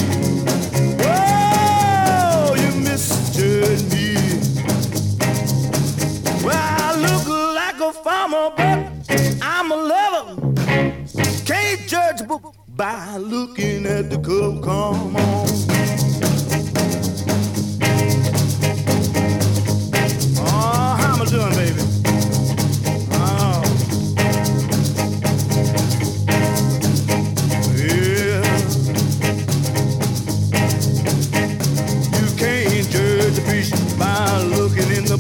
[1.01, 4.13] Oh, you misjudge me.
[6.45, 8.84] Well, I look like a farmer, but
[12.75, 14.61] by looking at the cover.
[14.61, 15.45] Come on.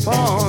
[0.07, 0.44] Oh,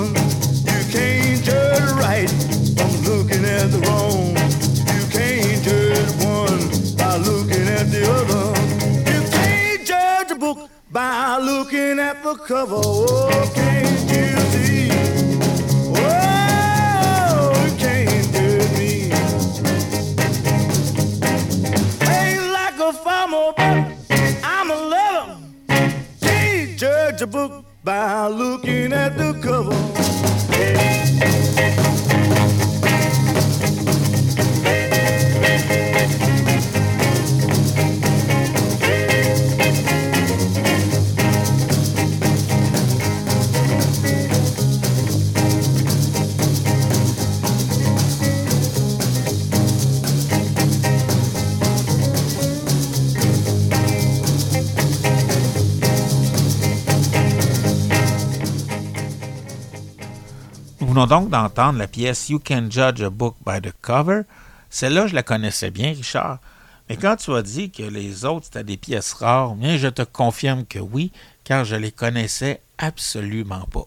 [12.36, 13.75] nunca vou.
[61.06, 64.22] Donc d'entendre la pièce You Can Judge a Book by the Cover.
[64.70, 66.38] Celle-là, je la connaissais bien, Richard.
[66.88, 70.02] Mais quand tu as dit que les autres, c'était des pièces rares, bien, je te
[70.02, 71.12] confirme que oui,
[71.44, 73.86] car je les connaissais absolument pas.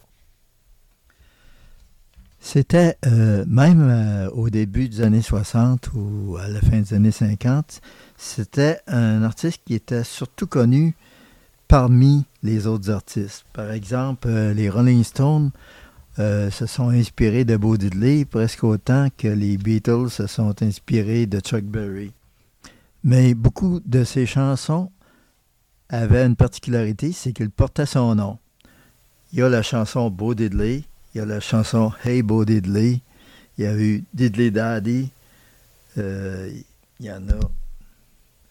[2.41, 7.11] C'était euh, même euh, au début des années 60 ou à la fin des années
[7.11, 7.81] 50,
[8.17, 10.95] c'était un artiste qui était surtout connu
[11.67, 13.43] parmi les autres artistes.
[13.51, 15.51] Par exemple, euh, les Rolling Stones
[16.19, 21.25] euh, se sont inspirés de Bo Diddley presque autant que les Beatles se sont inspirés
[21.25, 22.11] de Chuck Berry.
[23.03, 24.91] Mais beaucoup de ces chansons
[25.87, 28.37] avaient une particularité, c'est qu'ils portaient son nom.
[29.31, 30.83] Il y a la chanson Bo Diddley,
[31.13, 33.01] il y a la chanson Hey Bo Diddley,
[33.57, 35.09] il y a eu Diddley Daddy,
[35.97, 36.51] euh,
[36.99, 37.39] il y en a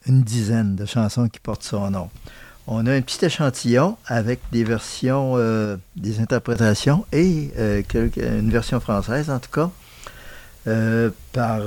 [0.07, 2.09] une dizaine de chansons qui portent son nom.
[2.71, 7.81] On a un petit échantillon avec des versions, euh, des interprétations et euh,
[8.15, 9.71] une version française en tout cas,
[10.67, 11.61] euh, par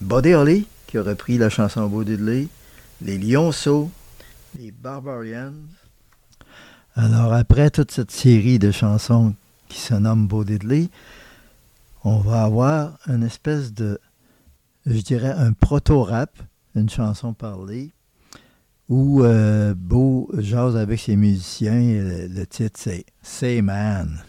[0.00, 2.48] Buddy Holly qui a repris la chanson Bo Diddley,
[3.02, 3.90] les Lionceaux,
[4.58, 5.52] les Barbarians.
[6.96, 9.34] Alors après toute cette série de chansons
[9.68, 10.88] qui se nomme Bo Diddley,
[12.04, 14.00] on va avoir une espèce de,
[14.86, 16.30] je dirais, un proto-rap,
[16.74, 17.90] une chanson parlée,
[18.88, 21.80] où euh, Beau jase avec ses musiciens.
[21.80, 24.22] le, le titre, c'est Say Man.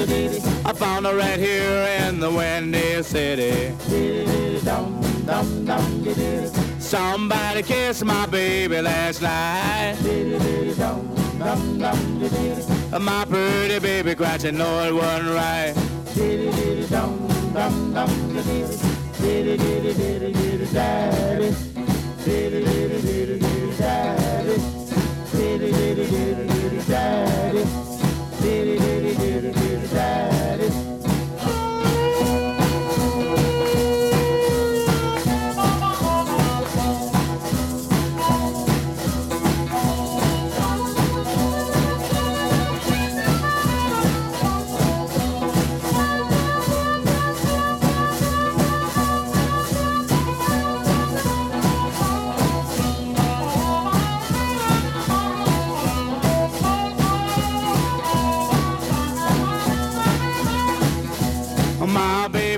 [0.00, 3.74] I found her right here in the Windy City.
[6.78, 9.96] Somebody kissed my baby last night.
[13.00, 15.74] My pretty baby cried, she know it wasn't right.
[17.54, 17.68] My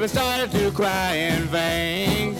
[0.00, 2.34] baby started to cry in vain.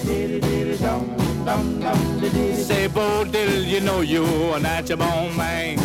[2.56, 5.78] Say, Bo Diddle, you know you're a natural born man.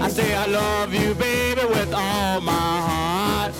[0.00, 2.52] I say I love you, baby, with all my
[2.88, 3.52] heart.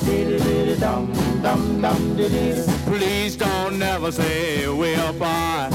[2.86, 5.74] Please don't never say we're apart.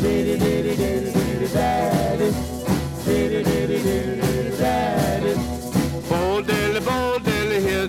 [0.00, 2.32] Diddy diddy diddy daddy.
[3.04, 5.34] Diddy diddy diddy daddy.
[6.08, 7.18] Bo dilly bo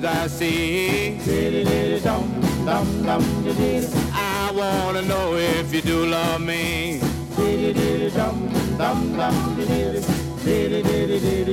[0.02, 1.19] I see.
[1.23, 3.88] Diddy diddy dum dum dum diddy.
[4.11, 6.99] I wanna know if you do love me.
[7.36, 10.02] Diddy diddy dum dum dum diddy.
[10.44, 11.48] Diddy diddy diddy.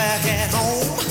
[0.00, 1.09] Back at home?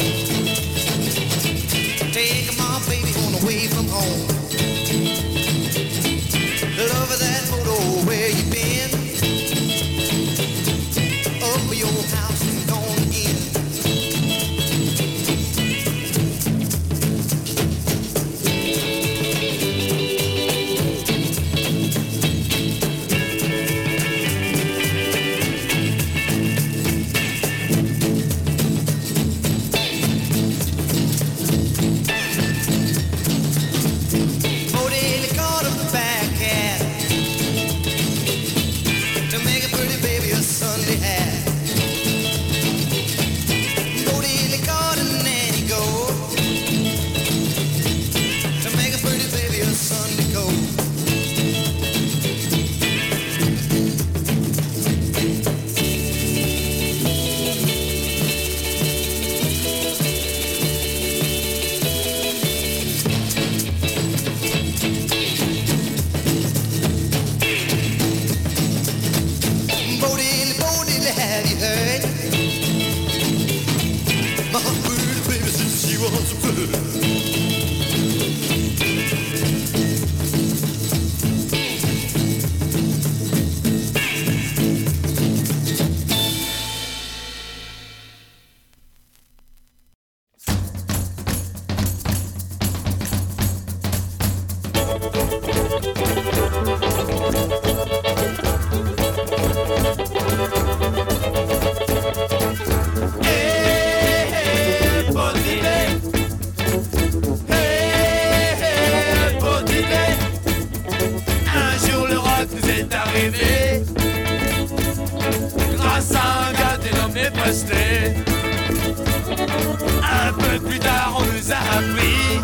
[120.02, 122.40] Un peu plus tard, on nous a appris.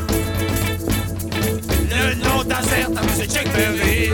[1.89, 4.11] Le nom d'un certain monsieur Jack Berry.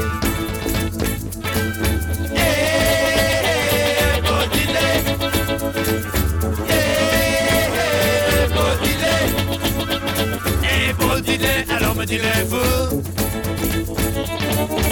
[11.69, 13.01] alors me direz-vous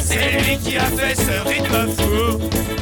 [0.01, 2.78] C'est lui qui a fait ce rythme fou.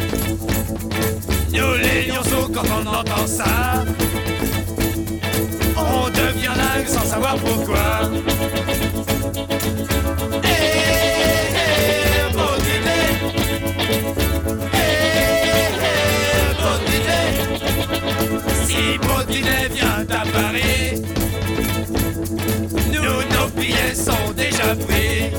[1.58, 3.84] Nous les lionceaux, quand on entend ça,
[5.76, 8.12] on devient dingue sans savoir pourquoi.
[10.44, 10.52] Eh, eh.
[10.54, 12.36] Eh.
[18.68, 21.02] Si Baudelaire vient à Paris,
[22.94, 25.37] nous, nos billets sont déjà pris.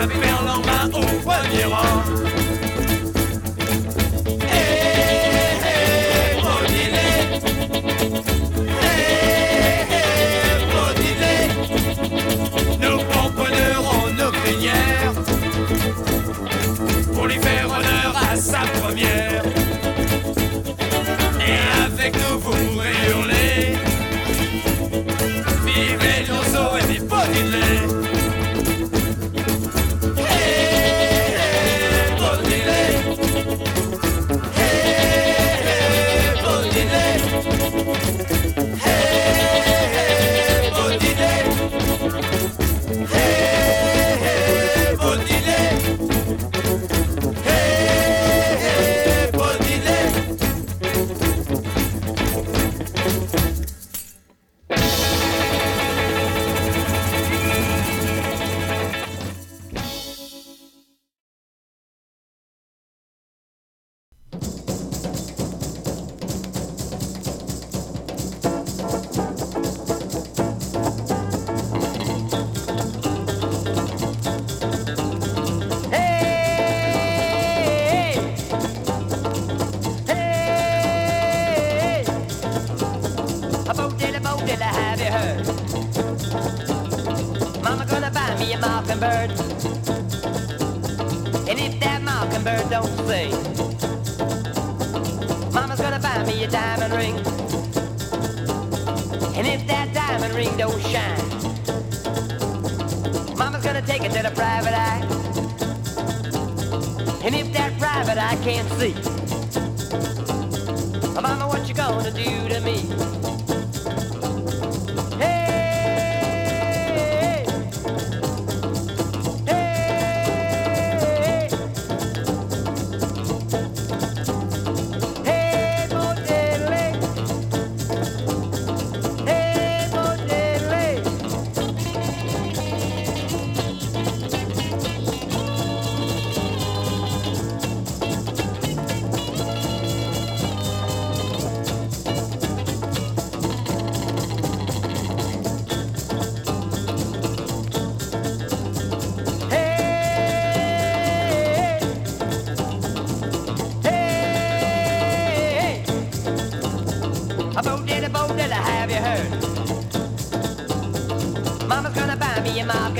[0.00, 2.49] Taper en main au premier rang.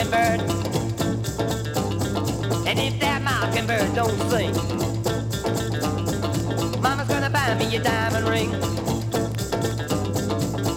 [0.05, 0.41] Mockingbird.
[2.67, 4.53] And if that mockingbird don't sing,
[6.81, 8.55] Mama's gonna buy me a diamond ring.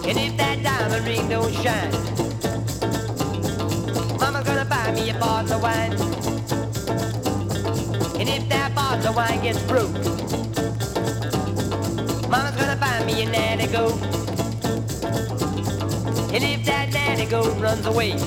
[0.06, 1.92] And if that diamond ring don't shine,
[4.18, 5.92] Mama's gonna buy me a bottle of wine.
[8.20, 9.92] And if that bottle of wine gets broke,
[12.28, 14.00] Mama's gonna buy me a nanny goat.
[16.34, 18.18] And if that nanny goat runs away,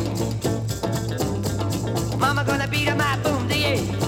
[2.47, 4.06] gonna beat up my boom the eight.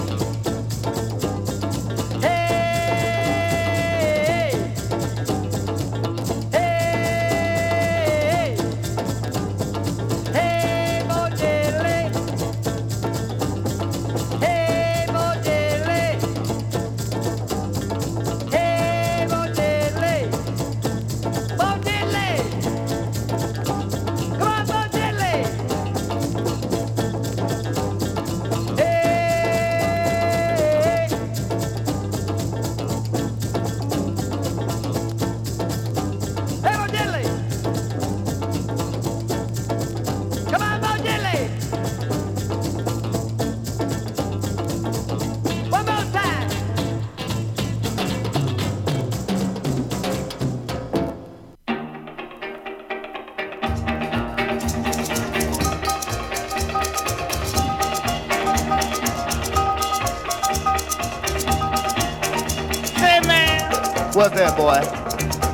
[64.40, 64.80] Boy?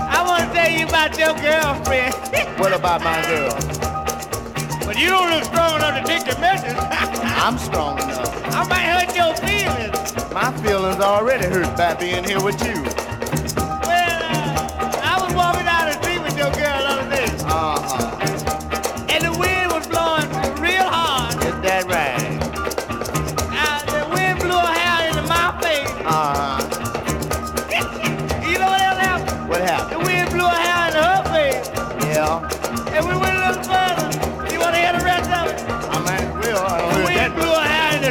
[0.08, 2.14] I want to tell you about your girlfriend.
[2.60, 3.50] What about my girl?
[4.86, 6.76] but you don't look strong enough to take the message.
[7.44, 8.54] I'm strong enough.
[8.54, 10.32] I might hurt your feelings.
[10.32, 12.85] My feelings already hurt by being here with you.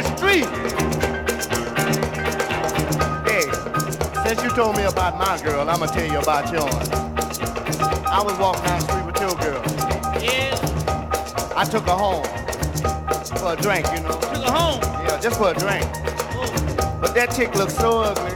[0.02, 0.44] The street.
[3.24, 3.48] Hey,
[4.28, 6.90] since you told me about my girl, I'm gonna tell you about yours.
[8.04, 9.62] I was walking down the street with your girl.
[10.22, 12.24] Yeah, I took her home
[13.38, 14.12] for a drink, you know.
[14.20, 14.80] took her home.
[14.82, 15.86] Yeah, just for a drink.
[15.86, 16.98] Oh.
[17.00, 18.32] But that chick looked so ugly.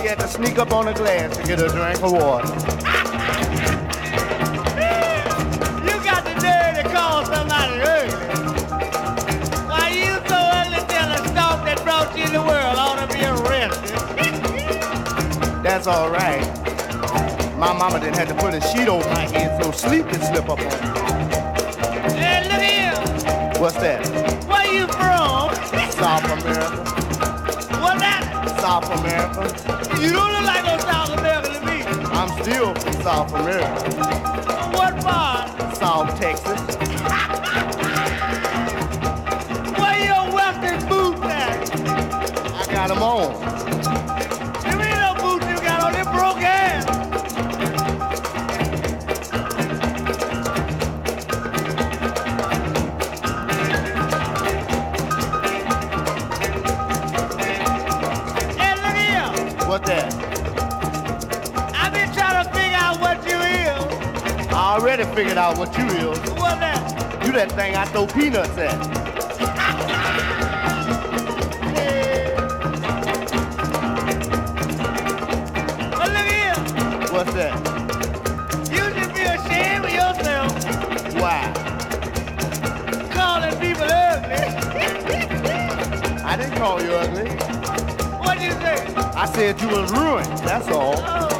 [0.00, 2.77] She had to sneak up on the glass to get a drink of water.
[15.78, 16.42] That's all right.
[17.56, 20.48] My mama didn't have to put a sheet over my head so sleep can slip
[20.48, 20.70] up on me.
[22.18, 23.60] Hey, look here.
[23.60, 24.04] What's that?
[24.48, 25.54] Where you from?
[25.92, 26.82] South America.
[27.78, 28.58] What that?
[28.60, 30.02] South America.
[30.02, 31.84] You don't look like no South American to me.
[32.10, 33.88] I'm still from South America.
[34.76, 35.76] What part?
[35.76, 36.67] South Texas.
[65.18, 66.18] Figured out what you is.
[66.30, 67.26] What that?
[67.26, 68.78] You that thing I throw peanuts at.
[75.90, 76.54] But look here.
[77.12, 77.52] What's that?
[78.70, 80.52] You should be ashamed of yourself
[81.20, 81.50] Why?
[83.12, 84.44] calling people ugly.
[86.22, 87.30] I didn't call you ugly.
[88.20, 88.94] What'd you say?
[89.16, 90.38] I said you was ruined.
[90.46, 90.94] That's all.
[90.98, 91.37] Oh,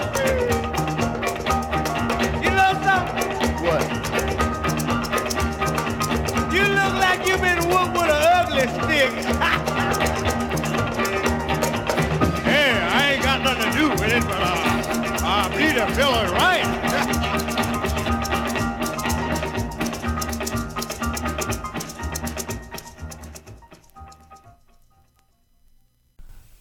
[15.97, 16.67] Right?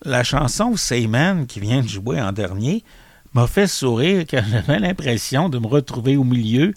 [0.03, 2.83] La chanson Sayman qui vient de jouer en dernier
[3.33, 6.73] m'a fait sourire car j'avais l'impression de me retrouver au milieu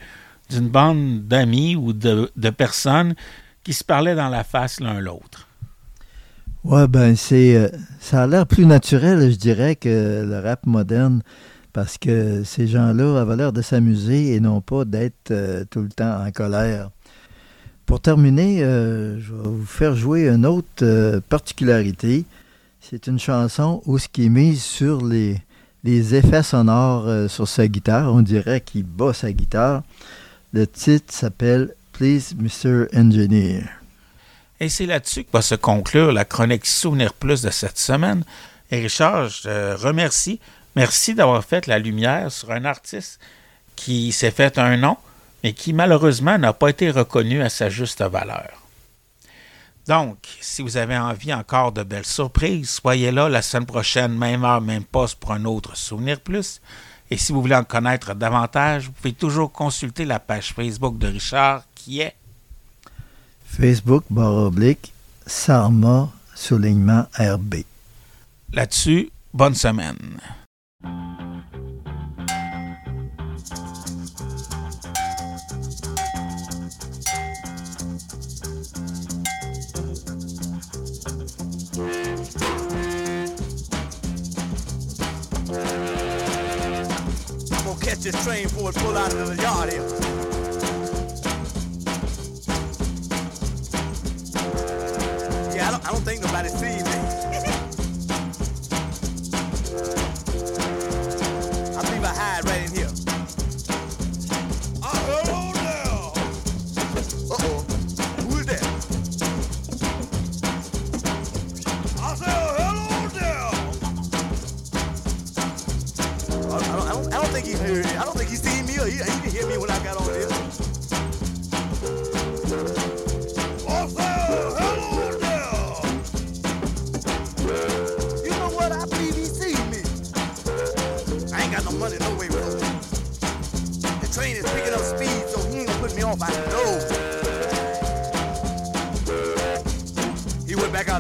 [0.49, 3.15] d'une bande d'amis ou de, de personnes
[3.63, 5.47] qui se parlaient dans la face l'un l'autre.
[6.65, 7.69] Ouais, ben c'est euh,
[8.01, 11.23] ça a l'air plus naturel, je dirais, que le rap moderne,
[11.73, 15.89] parce que ces gens-là avaient l'air de s'amuser et non pas d'être euh, tout le
[15.89, 16.91] temps en colère.
[17.87, 22.25] Pour terminer, euh, je vais vous faire jouer une autre euh, particularité.
[22.81, 25.37] C'est une chanson où ce qui est mise sur les,
[25.85, 28.13] les effets sonores sur sa guitare.
[28.13, 29.83] On dirait qu'il bat sa guitare.
[30.53, 32.87] Le titre s'appelle Please, Mr.
[32.95, 33.65] Engineer.
[34.61, 38.25] Et c'est là-dessus que va se conclure la chronique Souvenir Plus de cette semaine.
[38.71, 40.39] Et Richard, je te remercie.
[40.77, 43.19] Merci d'avoir fait la lumière sur un artiste
[43.77, 44.97] qui s'est fait un nom,
[45.43, 48.51] mais qui malheureusement n'a pas été reconnu à sa juste valeur.
[49.89, 54.45] Donc, si vous avez envie encore de belles surprises, soyez là la semaine prochaine, même
[54.45, 56.61] heure, même poste pour un autre Souvenir Plus.
[57.11, 61.09] Et si vous voulez en connaître davantage, vous pouvez toujours consulter la page Facebook de
[61.09, 62.15] Richard qui est
[63.45, 64.93] Facebook, barre oblique,
[65.27, 67.65] Sarma, soulignement RB.
[68.53, 69.11] là-dessus.
[69.35, 70.21] Bonne semaine.
[88.03, 89.83] Catch this train before it pull out of the yard here.
[95.55, 97.20] Yeah, I don't, I don't think nobody sees me.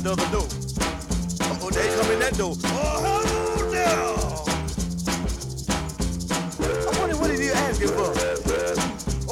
[0.02, 0.48] Back out the door.
[1.62, 2.55] Oh, they come in that door.
[2.64, 3.98] Oh, hello there.
[6.89, 8.12] I wonder what is he asking for?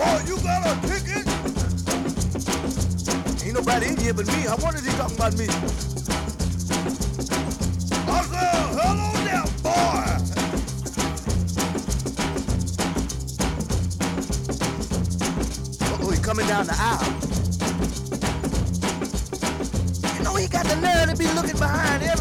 [0.01, 1.27] Oh, you got a ticket?
[3.45, 4.47] Ain't nobody in here but me.
[4.47, 5.47] I wonder if he talking about me.
[8.11, 10.05] I said, hello there, boy.
[16.03, 17.08] Oh, he coming down the aisle.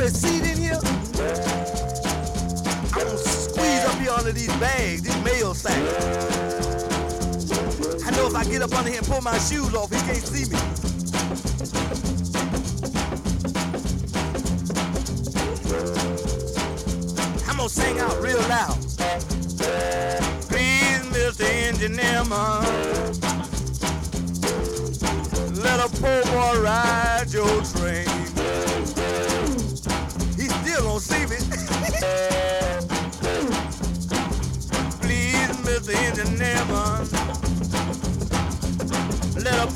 [0.07, 0.79] Every seat in here.
[2.93, 6.03] I'm gonna squeeze up here under these bags, these mail sacks.
[8.05, 10.17] I know if I get up under here and pull my shoes off, he can't
[10.17, 10.57] see me.
[17.47, 18.77] I'm gonna sing out real loud.
[20.47, 21.43] Please, Mr.
[21.43, 22.63] Engineer man,
[25.61, 28.06] let a poor boy ride your train.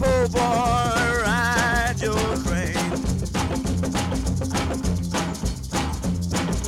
[0.02, 2.76] Boy ride your train.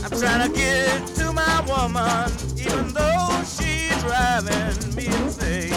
[0.04, 5.74] I'm trying to get to my woman, even though she's driving me insane.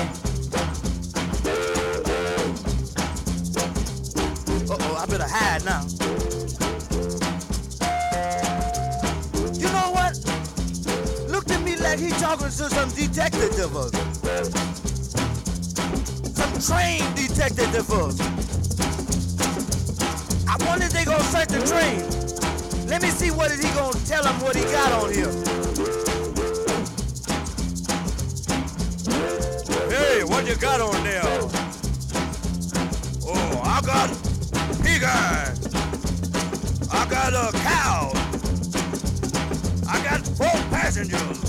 [4.69, 5.83] Uh oh, I better hide now.
[9.55, 10.19] You know what?
[11.31, 14.16] Looked at me like he talking to some detective of us.
[17.49, 18.21] Detective of us.
[20.49, 22.01] I wonder if they gonna search the train.
[22.89, 25.31] Let me see what is he gonna tell him what he got on here.
[29.91, 31.23] Hey, what you got on there?
[33.25, 34.11] Oh, I got
[34.83, 35.57] pig iron.
[36.91, 38.13] I got a cow.
[39.89, 41.46] I got four passengers.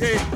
[0.00, 0.27] Okay.